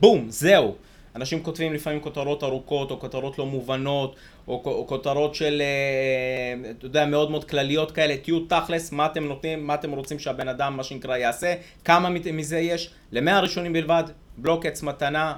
בום, 0.00 0.26
זהו. 0.28 0.74
אנשים 1.16 1.42
כותבים 1.42 1.74
לפעמים 1.74 2.00
כותרות 2.00 2.44
ארוכות, 2.44 2.90
או 2.90 3.00
כותרות 3.00 3.38
לא 3.38 3.46
מובנות, 3.46 4.16
או, 4.48 4.62
או 4.64 4.86
כותרות 4.86 5.34
של, 5.34 5.62
אה, 5.62 6.70
אתה 6.70 6.86
יודע, 6.86 7.06
מאוד 7.06 7.30
מאוד 7.30 7.44
כלליות 7.44 7.90
כאלה. 7.92 8.16
תהיו 8.16 8.40
תכלס, 8.40 8.92
מה 8.92 9.06
אתם 9.06 9.24
נותנים, 9.24 9.66
מה 9.66 9.74
אתם 9.74 9.90
רוצים 9.90 10.18
שהבן 10.18 10.48
אדם, 10.48 10.76
מה 10.76 10.82
שנקרא, 10.82 11.16
יעשה, 11.16 11.54
כמה 11.84 12.08
מזה 12.32 12.58
יש. 12.58 12.90
למאה 13.12 13.36
הראשונים 13.36 13.72
בלבד, 13.72 14.04
בלוק 14.36 14.66
עץ 14.66 14.82
מתנה, 14.82 15.34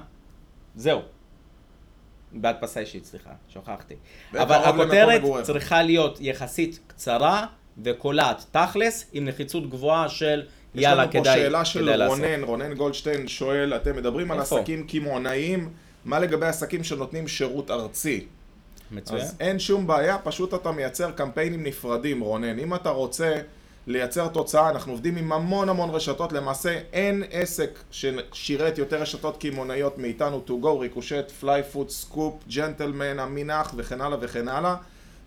זהו. 0.75 1.16
בהדפסה 2.31 2.79
אישית, 2.79 3.05
סליחה, 3.05 3.29
שכחתי. 3.47 3.95
אבל 4.33 4.55
הכותרת. 4.55 5.21
צריכה 5.43 5.83
להיות 5.83 6.17
יחסית 6.21 6.79
קצרה 6.87 7.45
וקולעת, 7.83 8.45
תכלס, 8.51 9.05
עם 9.13 9.25
נחיצות 9.25 9.69
גבוהה 9.69 10.09
של 10.09 10.43
יאללה, 10.75 11.03
יש 11.03 11.15
לנו 11.15 11.23
כדאי, 11.23 11.35
פה 11.35 11.41
שאלה 11.41 11.65
של 11.65 11.81
כדאי 11.81 11.97
לעשות. 11.97 12.19
רונן, 12.19 12.43
רונן 12.43 12.73
גולדשטיין 12.73 13.27
שואל, 13.27 13.73
אתם 13.75 13.95
מדברים 13.95 14.31
על? 14.31 14.39
עסקים 14.39 14.87
קמעונאיים, 14.87 15.69
מה 16.05 16.19
לגבי 16.19 16.45
עסקים 16.45 16.83
שנותנים 16.83 17.27
שירות 17.27 17.71
ארצי? 17.71 18.27
מצוין. 18.91 19.21
אז 19.21 19.35
אין 19.39 19.59
שום 19.59 19.87
בעיה, 19.87 20.17
פשוט 20.17 20.53
אתה 20.53 20.71
מייצר 20.71 21.11
קמפיינים 21.11 21.63
נפרדים, 21.63 22.21
רונן. 22.21 22.59
אם 22.59 22.75
אתה 22.75 22.89
רוצה 22.89 23.35
לייצר 23.87 24.27
תוצאה, 24.27 24.69
אנחנו 24.69 24.91
עובדים 24.91 25.17
עם 25.17 25.31
המון 25.31 25.69
המון 25.69 25.89
רשתות, 25.89 26.33
למעשה 26.33 26.79
אין 26.93 27.23
עסק 27.31 27.79
ששירת 27.91 28.77
יותר 28.77 29.01
רשתות 29.01 29.37
קמעונאיות 29.37 29.97
מאיתנו, 29.97 30.43
To 30.47 30.51
Go, 30.63 30.67
ריקושט, 30.79 31.31
Fly 31.39 31.63
Foot, 31.63 31.89
Scoop, 31.89 32.33
Gentleman, 32.55 33.19
המינח 33.19 33.73
וכן 33.77 34.01
הלאה 34.01 34.17
וכן 34.21 34.47
הלאה. 34.47 34.75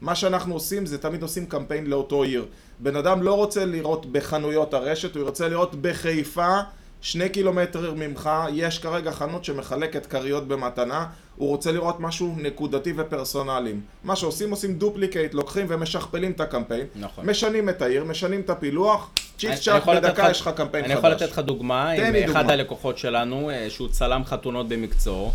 מה 0.00 0.14
שאנחנו 0.14 0.54
עושים 0.54 0.86
זה 0.86 0.98
תמיד 0.98 1.22
עושים 1.22 1.46
קמפיין 1.46 1.86
לאותו 1.86 2.22
עיר. 2.22 2.46
בן 2.78 2.96
אדם 2.96 3.22
לא 3.22 3.34
רוצה 3.34 3.64
לראות 3.64 4.06
בחנויות 4.06 4.74
הרשת, 4.74 5.16
הוא 5.16 5.24
רוצה 5.24 5.48
לראות 5.48 5.74
בחיפה, 5.74 6.60
שני 7.02 7.28
קילומטר 7.28 7.94
ממך, 7.96 8.30
יש 8.52 8.78
כרגע 8.78 9.10
חנות 9.12 9.44
שמחלקת 9.44 10.06
כריות 10.06 10.48
במתנה, 10.48 11.06
הוא 11.36 11.48
רוצה 11.48 11.72
לראות 11.72 12.00
משהו 12.00 12.34
נקודתי 12.38 12.92
ופרסונלי. 12.96 13.72
מה 14.04 14.16
שעושים, 14.16 14.50
עושים 14.50 14.74
duplicate, 14.74 15.34
לוקחים 15.34 15.66
ומשכפלים 15.68 16.30
את 16.32 16.40
הקמפיין, 16.40 16.86
נכון. 16.96 17.30
משנים 17.30 17.68
את 17.68 17.82
העיר, 17.82 18.04
משנים 18.04 18.40
את 18.40 18.50
הפילוח, 18.50 19.10
צ'יק 19.38 19.50
אני 19.50 19.58
צ'אק, 19.60 19.84
בדקה 19.88 20.22
לך- 20.24 20.30
יש 20.30 20.40
לך 20.40 20.50
קמפיין 20.56 20.84
אני 20.84 20.92
חדש. 20.94 20.98
יכול 20.98 21.10
לתת 21.10 21.30
לך 21.30 21.38
דוגמה 21.38 21.90
עם 21.90 22.00
אחד 22.24 22.38
דוגמה. 22.40 22.52
הלקוחות 22.52 22.98
שלנו, 22.98 23.50
אה, 23.50 23.66
שהוא 23.70 23.88
צלם 23.88 24.24
חתונות 24.24 24.68
במקצועו. 24.68 25.32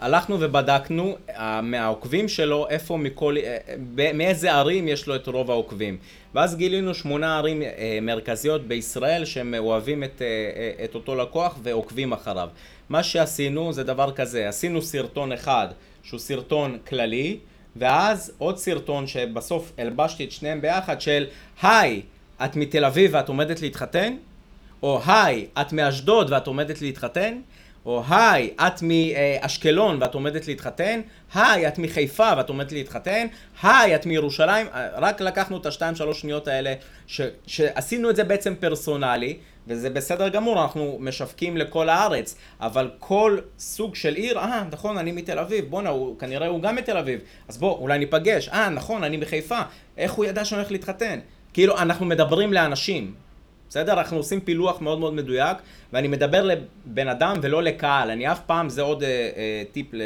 הלכנו 0.00 0.36
ובדקנו 0.40 1.16
אה, 1.30 1.60
מהעוקבים 1.60 2.28
שלו, 2.28 2.66
איפה 2.68 2.96
מכל, 2.96 3.36
אה, 3.44 3.58
מאיזה 4.14 4.52
ערים 4.52 4.88
יש 4.88 5.06
לו 5.06 5.16
את 5.16 5.26
רוב 5.26 5.50
העוקבים. 5.50 5.98
ואז 6.34 6.56
גילינו 6.56 6.94
שמונה 6.94 7.38
ערים 7.38 7.62
אה, 7.62 7.98
מרכזיות 8.02 8.66
בישראל 8.68 9.24
שהם 9.24 9.54
אוהבים 9.58 10.04
את, 10.04 10.22
את 10.84 10.94
אותו 10.94 11.14
לקוח 11.14 11.58
ועוקבים 11.62 12.12
אחריו. 12.12 12.48
מה 12.88 13.02
שעשינו 13.02 13.72
זה 13.72 13.84
דבר 13.84 14.12
כזה, 14.12 14.48
עשינו 14.48 14.82
סרטון 14.82 15.32
אחד 15.32 15.68
שהוא 16.02 16.20
סרטון 16.20 16.78
כללי, 16.88 17.38
ואז 17.76 18.32
עוד 18.38 18.58
סרטון 18.58 19.06
שבסוף 19.06 19.72
הלבשתי 19.78 20.24
את 20.24 20.32
שניהם 20.32 20.60
ביחד 20.60 21.00
של 21.00 21.26
היי, 21.62 22.02
את 22.44 22.56
מתל 22.56 22.84
אביב 22.84 23.10
ואת 23.14 23.28
עומדת 23.28 23.62
להתחתן? 23.62 24.16
או 24.82 25.00
היי, 25.06 25.46
את 25.60 25.72
מאשדוד 25.72 26.32
ואת 26.32 26.46
עומדת 26.46 26.82
להתחתן? 26.82 27.38
או 27.86 28.02
היי, 28.08 28.50
את 28.66 28.82
מאשקלון 28.82 29.98
ואת 30.00 30.14
עומדת 30.14 30.46
להתחתן? 30.46 31.00
היי, 31.34 31.68
את 31.68 31.78
מחיפה 31.78 32.32
ואת 32.36 32.48
עומדת 32.48 32.72
להתחתן? 32.72 33.26
היי, 33.62 33.94
את 33.94 34.06
מירושלים? 34.06 34.66
רק 34.94 35.20
לקחנו 35.20 35.56
את 35.56 35.66
השתיים 35.66 35.94
שלוש 35.94 36.20
שניות 36.20 36.48
האלה, 36.48 36.74
ש, 37.06 37.20
שעשינו 37.46 38.10
את 38.10 38.16
זה 38.16 38.24
בעצם 38.24 38.54
פרסונלי, 38.60 39.36
וזה 39.66 39.90
בסדר 39.90 40.28
גמור, 40.28 40.62
אנחנו 40.62 40.96
משווקים 41.00 41.56
לכל 41.56 41.88
הארץ, 41.88 42.36
אבל 42.60 42.90
כל 42.98 43.38
סוג 43.58 43.94
של 43.94 44.14
עיר, 44.14 44.38
אה, 44.38 44.64
נכון, 44.72 44.98
אני 44.98 45.12
מתל 45.12 45.38
אביב, 45.38 45.64
בואנה, 45.70 45.90
כנראה 46.18 46.46
הוא 46.46 46.62
גם 46.62 46.76
מתל 46.76 46.96
אביב, 46.96 47.20
אז 47.48 47.58
בוא, 47.58 47.78
אולי 47.78 47.98
ניפגש, 47.98 48.48
אה, 48.48 48.68
נכון, 48.68 49.04
אני 49.04 49.16
מחיפה, 49.16 49.60
איך 49.96 50.12
הוא 50.12 50.24
ידע 50.24 50.44
שאני 50.44 50.60
הולך 50.60 50.72
להתחתן? 50.72 51.18
כאילו, 51.52 51.78
אנחנו 51.78 52.06
מדברים 52.06 52.52
לאנשים, 52.52 53.14
בסדר? 53.68 53.92
אנחנו 53.92 54.16
עושים 54.16 54.40
פילוח 54.40 54.80
מאוד 54.80 54.98
מאוד 54.98 55.14
מדויק, 55.14 55.56
ואני 55.92 56.08
מדבר 56.08 56.44
לבן 56.44 57.08
אדם 57.08 57.36
ולא 57.42 57.62
לקהל. 57.62 58.10
אני 58.10 58.32
אף 58.32 58.40
פעם, 58.46 58.68
זה 58.68 58.82
עוד 58.82 59.02
אה, 59.02 59.08
אה, 59.08 59.62
טיפ 59.72 59.94
ל... 59.94 60.02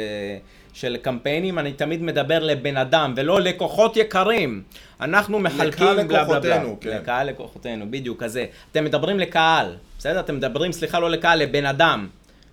של 0.73 0.97
קמפיינים, 0.97 1.59
אני 1.59 1.73
תמיד 1.73 2.03
מדבר 2.03 2.39
לבן 2.39 2.77
אדם, 2.77 3.13
ולא 3.17 3.41
לקוחות 3.41 3.97
יקרים. 3.97 4.63
אנחנו 5.01 5.39
מחלקים 5.39 5.87
לקהל 5.87 6.07
בלה 6.07 6.25
בלה 6.25 6.39
בלה. 6.39 6.63
כן. 6.81 6.89
לקהל 6.89 7.27
לקוחותינו, 7.27 7.85
בדיוק, 7.89 8.23
כזה. 8.23 8.45
אתם 8.71 8.85
מדברים 8.85 9.19
לקהל, 9.19 9.75
בסדר? 9.99 10.19
אתם 10.19 10.35
מדברים, 10.35 10.71
סליחה, 10.71 10.99
לא 10.99 11.09
לקהל, 11.09 11.39
לבן 11.39 11.65
אדם. 11.65 12.07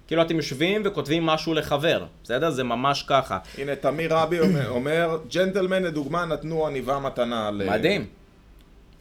כאילו 0.07 0.23
אתם 0.23 0.37
יושבים 0.37 0.83
וכותבים 0.85 1.27
משהו 1.27 1.55
לחבר, 1.55 2.05
בסדר? 2.25 2.51
זה 2.51 2.65
ממש 2.65 3.03
ככה. 3.03 3.39
הנה, 3.59 3.77
תמיר 3.77 4.15
רבי 4.15 4.39
אומר, 4.69 5.19
ג'נטלמן 5.35 5.83
לדוגמה 5.83 6.25
נתנו 6.25 6.67
עניבה 6.67 6.99
מתנה 6.99 7.51
ל... 7.51 7.71
מדהים. 7.71 8.07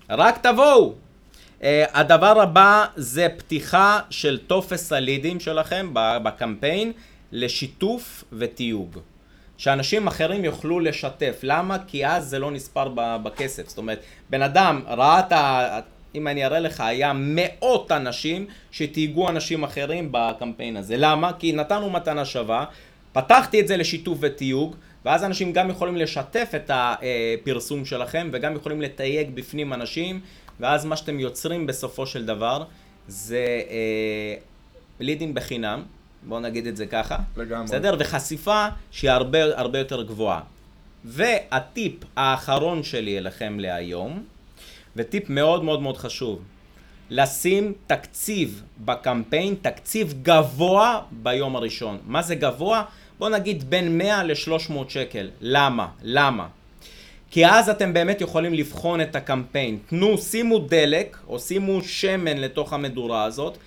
רק 0.09 0.37
תבואו. 0.37 0.93
Uh, 1.59 1.63
הדבר 1.93 2.41
הבא 2.41 2.85
זה 2.95 3.27
פתיחה 3.37 3.99
של 4.09 4.37
טופס 4.47 4.93
הלידים 4.93 5.39
שלכם 5.39 5.89
בקמפיין 5.93 6.91
לשיתוף 7.31 8.23
ותיוג. 8.33 8.99
שאנשים 9.57 10.07
אחרים 10.07 10.45
יוכלו 10.45 10.79
לשתף. 10.79 11.39
למה? 11.43 11.77
כי 11.87 12.07
אז 12.07 12.25
זה 12.29 12.39
לא 12.39 12.51
נספר 12.51 12.89
בכסף. 12.95 13.69
זאת 13.69 13.77
אומרת, 13.77 13.99
בן 14.29 14.41
אדם 14.41 14.81
ראה 14.87 15.19
את 15.19 15.31
ה... 15.31 15.79
אם 16.15 16.27
אני 16.27 16.45
אראה 16.45 16.59
לך, 16.59 16.81
היה 16.81 17.11
מאות 17.15 17.91
אנשים 17.91 18.45
שתהיגו 18.71 19.29
אנשים 19.29 19.63
אחרים 19.63 20.09
בקמפיין 20.11 20.77
הזה. 20.77 20.97
למה? 20.97 21.31
כי 21.39 21.51
נתנו 21.51 21.89
מתנה 21.89 22.25
שווה, 22.25 22.65
פתחתי 23.13 23.59
את 23.59 23.67
זה 23.67 23.77
לשיתוף 23.77 24.17
ותיוג, 24.21 24.75
ואז 25.05 25.23
אנשים 25.23 25.53
גם 25.53 25.69
יכולים 25.69 25.95
לשתף 25.95 26.51
את 26.55 26.71
הפרסום 26.73 27.85
שלכם, 27.85 28.29
וגם 28.33 28.55
יכולים 28.55 28.81
לתייג 28.81 29.29
בפנים 29.33 29.73
אנשים, 29.73 30.19
ואז 30.59 30.85
מה 30.85 30.95
שאתם 30.95 31.19
יוצרים 31.19 31.67
בסופו 31.67 32.07
של 32.07 32.25
דבר, 32.25 32.63
זה 33.07 33.61
אה, 33.69 34.35
לידים 34.99 35.33
בחינם, 35.33 35.83
בואו 36.23 36.39
נגיד 36.39 36.67
את 36.67 36.77
זה 36.77 36.85
ככה. 36.85 37.17
לגמרי. 37.37 37.63
בסדר? 37.65 37.95
וחשיפה 37.99 38.67
שהיא 38.91 39.11
הרבה 39.11 39.59
הרבה 39.59 39.79
יותר 39.79 40.03
גבוהה. 40.03 40.41
והטיפ 41.05 41.93
האחרון 42.15 42.83
שלי 42.83 43.17
אליכם 43.17 43.59
להיום, 43.59 44.23
וטיפ 44.95 45.29
מאוד 45.29 45.63
מאוד 45.63 45.81
מאוד 45.81 45.97
חשוב, 45.97 46.41
לשים 47.09 47.73
תקציב 47.87 48.63
בקמפיין, 48.85 49.55
תקציב 49.61 50.13
גבוה 50.21 51.01
ביום 51.11 51.55
הראשון. 51.55 51.97
מה 52.05 52.21
זה 52.21 52.35
גבוה? 52.35 52.83
בוא 53.19 53.29
נגיד 53.29 53.69
בין 53.69 53.97
100 53.97 54.23
ל-300 54.23 54.73
שקל. 54.89 55.29
למה? 55.41 55.87
למה? 56.01 56.47
כי 57.31 57.45
אז 57.45 57.69
אתם 57.69 57.93
באמת 57.93 58.21
יכולים 58.21 58.53
לבחון 58.53 59.01
את 59.01 59.15
הקמפיין. 59.15 59.77
תנו, 59.89 60.17
שימו 60.17 60.59
דלק, 60.59 61.17
או 61.27 61.39
שימו 61.39 61.81
שמן 61.83 62.37
לתוך 62.37 62.73
המדורה 62.73 63.23
הזאת. 63.23 63.57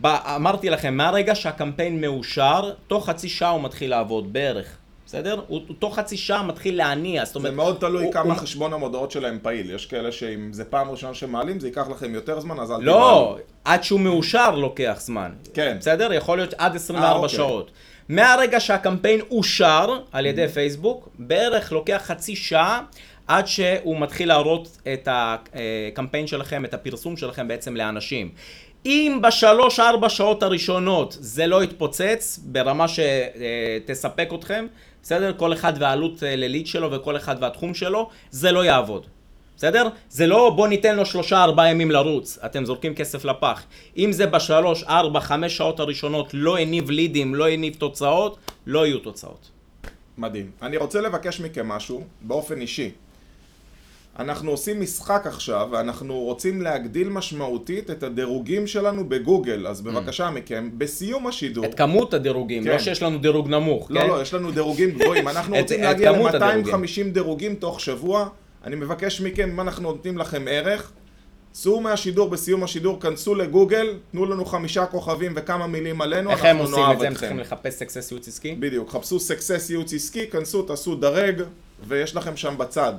ב- 0.00 0.06
אמרתי 0.06 0.70
לכם, 0.70 0.96
מהרגע 0.96 1.34
שהקמפיין 1.34 2.00
מאושר, 2.00 2.72
תוך 2.86 3.06
חצי 3.08 3.28
שעה 3.28 3.50
הוא 3.50 3.62
מתחיל 3.62 3.90
לעבוד 3.90 4.32
בערך. 4.32 4.76
בסדר? 5.06 5.40
הוא, 5.48 5.60
הוא 5.68 5.76
תוך 5.78 5.96
חצי 5.98 6.16
שעה 6.16 6.42
מתחיל 6.42 6.76
להניע, 6.76 7.24
זאת 7.24 7.32
זה 7.32 7.38
אומרת... 7.38 7.54
מאוד 7.54 7.76
תלוי 7.80 8.04
הוא- 8.04 8.12
כמה 8.12 8.32
הוא- 8.34 8.40
חשבון 8.40 8.72
המודעות 8.72 9.10
שלהם 9.10 9.38
פעיל. 9.42 9.70
יש 9.70 9.86
כאלה 9.86 10.12
שאם 10.12 10.52
זה 10.52 10.64
פעם 10.64 10.90
ראשונה 10.90 11.14
שמעלים, 11.14 11.60
זה 11.60 11.68
ייקח 11.68 11.88
לכם 11.90 12.14
יותר 12.14 12.40
זמן, 12.40 12.60
אז 12.60 12.70
אל 12.72 12.76
לא, 12.80 13.36
עד 13.64 13.84
שהוא 13.84 14.00
מאושר 14.00 14.50
לוקח 14.56 14.96
זמן. 15.00 15.30
כן. 15.54 15.76
בסדר? 15.80 16.12
יכול 16.12 16.38
להיות 16.38 16.54
עד 16.58 16.76
24 16.76 17.08
אה, 17.08 17.16
אוקיי. 17.16 17.28
שעות. 17.36 17.70
מהרגע 18.12 18.60
שהקמפיין 18.60 19.20
אושר 19.30 19.98
על 20.12 20.26
ידי 20.26 20.48
פייסבוק, 20.48 21.08
בערך 21.18 21.72
לוקח 21.72 22.02
חצי 22.04 22.36
שעה 22.36 22.82
עד 23.26 23.46
שהוא 23.46 24.00
מתחיל 24.00 24.28
להראות 24.28 24.78
את 24.92 25.08
הקמפיין 25.12 26.26
שלכם, 26.26 26.64
את 26.64 26.74
הפרסום 26.74 27.16
שלכם 27.16 27.48
בעצם 27.48 27.76
לאנשים. 27.76 28.30
אם 28.86 29.18
בשלוש-ארבע 29.22 30.08
שעות 30.08 30.42
הראשונות 30.42 31.16
זה 31.20 31.46
לא 31.46 31.64
יתפוצץ 31.64 32.40
ברמה 32.42 32.86
שתספק 32.88 34.28
אתכם, 34.34 34.66
בסדר? 35.02 35.32
כל 35.36 35.52
אחד 35.52 35.72
והעלות 35.78 36.22
אה, 36.22 36.36
לליד 36.36 36.66
שלו 36.66 36.92
וכל 36.92 37.16
אחד 37.16 37.36
והתחום 37.40 37.74
שלו, 37.74 38.08
זה 38.30 38.52
לא 38.52 38.64
יעבוד. 38.64 39.06
בסדר? 39.62 39.88
זה 40.10 40.26
לא 40.26 40.50
בוא 40.56 40.68
ניתן 40.68 40.96
לו 40.96 41.06
שלושה 41.06 41.42
ארבעה 41.42 41.70
ימים 41.70 41.90
לרוץ, 41.90 42.38
אתם 42.44 42.64
זורקים 42.64 42.94
כסף 42.94 43.24
לפח. 43.24 43.62
אם 43.96 44.12
זה 44.12 44.26
בשלוש, 44.26 44.84
ארבע, 44.84 45.20
חמש 45.20 45.56
שעות 45.56 45.80
הראשונות 45.80 46.30
לא 46.34 46.58
הניב 46.58 46.90
לידים, 46.90 47.34
לא 47.34 47.48
הניב 47.48 47.74
תוצאות, 47.74 48.36
לא 48.66 48.86
יהיו 48.86 48.98
תוצאות. 48.98 49.50
מדהים. 50.18 50.50
אני 50.62 50.76
רוצה 50.76 51.00
לבקש 51.00 51.40
מכם 51.40 51.68
משהו, 51.68 52.04
באופן 52.20 52.60
אישי. 52.60 52.90
אנחנו 54.18 54.50
עושים 54.50 54.80
משחק 54.80 55.22
עכשיו, 55.26 55.68
ואנחנו 55.72 56.18
רוצים 56.18 56.62
להגדיל 56.62 57.08
משמעותית 57.08 57.90
את 57.90 58.02
הדירוגים 58.02 58.66
שלנו 58.66 59.08
בגוגל, 59.08 59.66
אז 59.66 59.80
בבקשה 59.80 60.30
מכם, 60.30 60.70
בסיום 60.78 61.26
השידור... 61.26 61.64
את 61.64 61.74
כמות 61.74 62.14
הדירוגים, 62.14 62.64
כן. 62.64 62.70
לא 62.70 62.78
שיש 62.78 63.02
לנו 63.02 63.18
דירוג 63.18 63.48
נמוך, 63.48 63.90
לא, 63.90 64.00
כן? 64.00 64.08
לא, 64.08 64.22
יש 64.22 64.34
לנו 64.34 64.50
דירוגים 64.50 64.90
גבוהים. 64.90 65.28
אנחנו 65.34 65.54
את- 65.56 65.60
רוצים 65.60 65.80
את 65.80 65.84
להגיע 65.84 66.12
כמות 66.14 66.34
הדירוגים. 66.34 66.74
ל-250 66.74 67.12
דירוגים 67.14 67.54
תוך 67.54 67.80
שבוע. 67.80 68.28
אני 68.64 68.76
מבקש 68.76 69.20
מכם, 69.20 69.50
אם 69.50 69.60
אנחנו 69.60 69.82
נותנים 69.82 70.18
לכם 70.18 70.44
ערך, 70.50 70.92
צאו 71.52 71.80
מהשידור 71.80 72.30
בסיום 72.30 72.64
השידור, 72.64 73.00
כנסו 73.00 73.34
לגוגל, 73.34 73.98
תנו 74.12 74.24
לנו 74.26 74.44
חמישה 74.44 74.86
כוכבים 74.86 75.32
וכמה 75.36 75.66
מילים 75.66 76.00
עלינו, 76.00 76.30
איך 76.30 76.44
הם 76.44 76.46
אנחנו 76.46 76.62
עושים 76.62 76.78
נאהב 76.78 76.92
את 76.92 76.98
זה? 77.00 77.06
הם 77.06 77.12
אתכם. 77.12 77.20
צריכים 77.20 77.38
לחפש 77.38 77.74
סקסס 77.74 78.10
ייעוץ 78.10 78.28
עסקי? 78.28 78.54
בדיוק, 78.58 78.90
חפשו 78.90 79.20
סקסס 79.20 79.70
ייעוץ 79.70 79.94
עסקי, 79.94 80.26
כנסו, 80.30 80.62
תעשו 80.62 80.94
דרג, 80.94 81.42
ויש 81.88 82.16
לכם 82.16 82.36
שם 82.36 82.54
בצד 82.58 82.92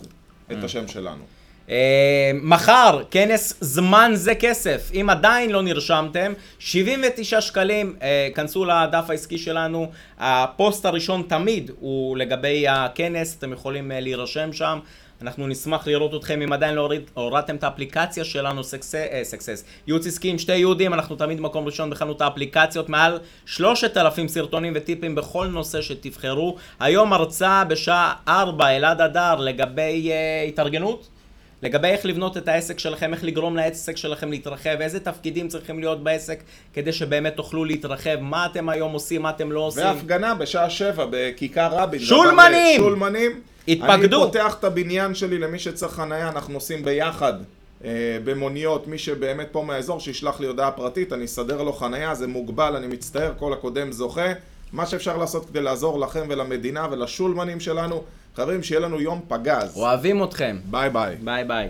Mm. 0.49 0.54
את 0.54 0.63
השם 0.63 0.88
שלנו. 0.88 1.23
אה, 1.69 2.32
מחר, 2.41 3.04
כנס 3.12 3.54
זמן 3.62 4.12
זה 4.15 4.36
כסף. 4.36 4.91
אם 4.93 5.10
עדיין 5.10 5.52
לא 5.52 5.62
נרשמתם, 5.62 6.34
79 6.60 7.41
שקלים, 7.41 7.95
אה, 8.02 8.30
כנסו 8.36 8.65
לדף 8.65 9.10
העסקי 9.10 9.38
שלנו. 9.38 9.91
הפוסט 10.19 10.86
הראשון 10.86 11.23
תמיד 11.30 11.71
הוא 11.80 12.17
לגבי 12.17 12.67
הכנס, 12.67 13.36
אתם 13.39 13.54
יכולים 13.54 13.91
אה, 13.91 13.99
להירשם 13.99 14.54
שם. 14.54 14.80
אנחנו 15.23 15.47
נשמח 15.47 15.88
לראות 15.88 16.13
אתכם 16.13 16.41
אם 16.41 16.53
עדיין 16.53 16.75
לא 16.75 16.89
הורדתם 17.13 17.55
את 17.55 17.63
האפליקציה 17.63 18.23
שלנו, 18.23 18.63
סקסס, 18.63 19.63
ייעוץ 19.88 20.07
עסקי 20.07 20.29
עם 20.29 20.38
שתי 20.38 20.55
יהודים, 20.55 20.93
אנחנו 20.93 21.15
תמיד 21.15 21.41
מקום 21.41 21.65
ראשון 21.65 21.89
בחנות 21.89 22.21
האפליקציות, 22.21 22.89
מעל 22.89 23.19
3,000 23.45 24.27
סרטונים 24.27 24.73
וטיפים 24.75 25.15
בכל 25.15 25.47
נושא 25.47 25.81
שתבחרו. 25.81 26.55
היום 26.79 27.13
הרצאה 27.13 27.63
בשעה 27.63 28.13
4, 28.27 28.67
אלעד 28.67 29.01
אדר, 29.01 29.36
לגבי 29.36 30.12
אה, 30.12 30.43
התארגנות. 30.47 31.07
לגבי 31.62 31.88
איך 31.88 32.05
לבנות 32.05 32.38
את 32.38 32.47
העסק 32.47 32.79
שלכם, 32.79 33.13
איך 33.13 33.23
לגרום 33.23 33.55
לעסק 33.55 33.97
שלכם 33.97 34.31
להתרחב, 34.31 34.81
איזה 34.81 34.99
תפקידים 34.99 35.47
צריכים 35.47 35.79
להיות 35.79 36.03
בעסק 36.03 36.43
כדי 36.73 36.91
שבאמת 36.91 37.36
תוכלו 37.36 37.65
להתרחב, 37.65 38.15
מה 38.19 38.45
אתם 38.45 38.69
היום 38.69 38.93
עושים, 38.93 39.21
מה 39.21 39.29
אתם 39.29 39.51
לא 39.51 39.59
עושים. 39.59 39.83
והפגנה 39.83 40.36
בשעה 40.36 40.69
שבע 40.69 41.05
בכיכר 41.09 41.69
רבין. 41.71 41.99
שולמנים! 41.99 42.77
דבר 42.77 42.88
לשולמנים. 42.88 43.52
התפקדו. 43.67 43.93
אני 43.93 44.10
פותח 44.10 44.56
את 44.60 44.63
הבניין 44.63 45.15
שלי 45.15 45.39
למי 45.39 45.60
שצריך 45.60 45.93
חנייה, 45.93 46.30
אנחנו 46.30 46.54
עושים 46.54 46.84
ביחד. 46.86 47.34
אה, 47.86 48.17
במוניות, 48.23 48.88
מי 48.88 48.97
שבאמת 48.97 49.47
פה 49.52 49.63
מהאזור, 49.63 49.99
שישלח 49.99 50.39
לי 50.39 50.47
הודעה 50.47 50.71
פרטית, 50.71 51.13
אני 51.13 51.26
אסדר 51.26 51.62
לו 51.63 51.73
חנייה, 51.73 52.15
זה 52.15 52.28
מוגבל, 52.28 52.76
אני 52.76 52.88
מצטער, 52.88 53.34
כל 53.39 53.54
הקודם 53.54 53.91
זוכה. 53.91 54.34
מה 54.73 54.86
שאפשר 54.86 55.17
לעשות 55.17 55.45
כדי 55.49 55.62
לעזור 55.62 55.99
לכם 55.99 56.26
ולמדינה 56.30 56.88
ולשולמנים 56.91 57.60
שלנו, 57.60 58.04
חברים, 58.36 58.63
שיהיה 58.63 58.80
לנו 58.82 59.02
יום 59.02 59.21
פגז. 59.28 59.73
אוהבים 59.76 60.23
אתכם. 60.23 60.58
ביי 60.65 60.89
ביי. 60.89 61.15
ביי 61.23 61.43
ביי. 61.43 61.69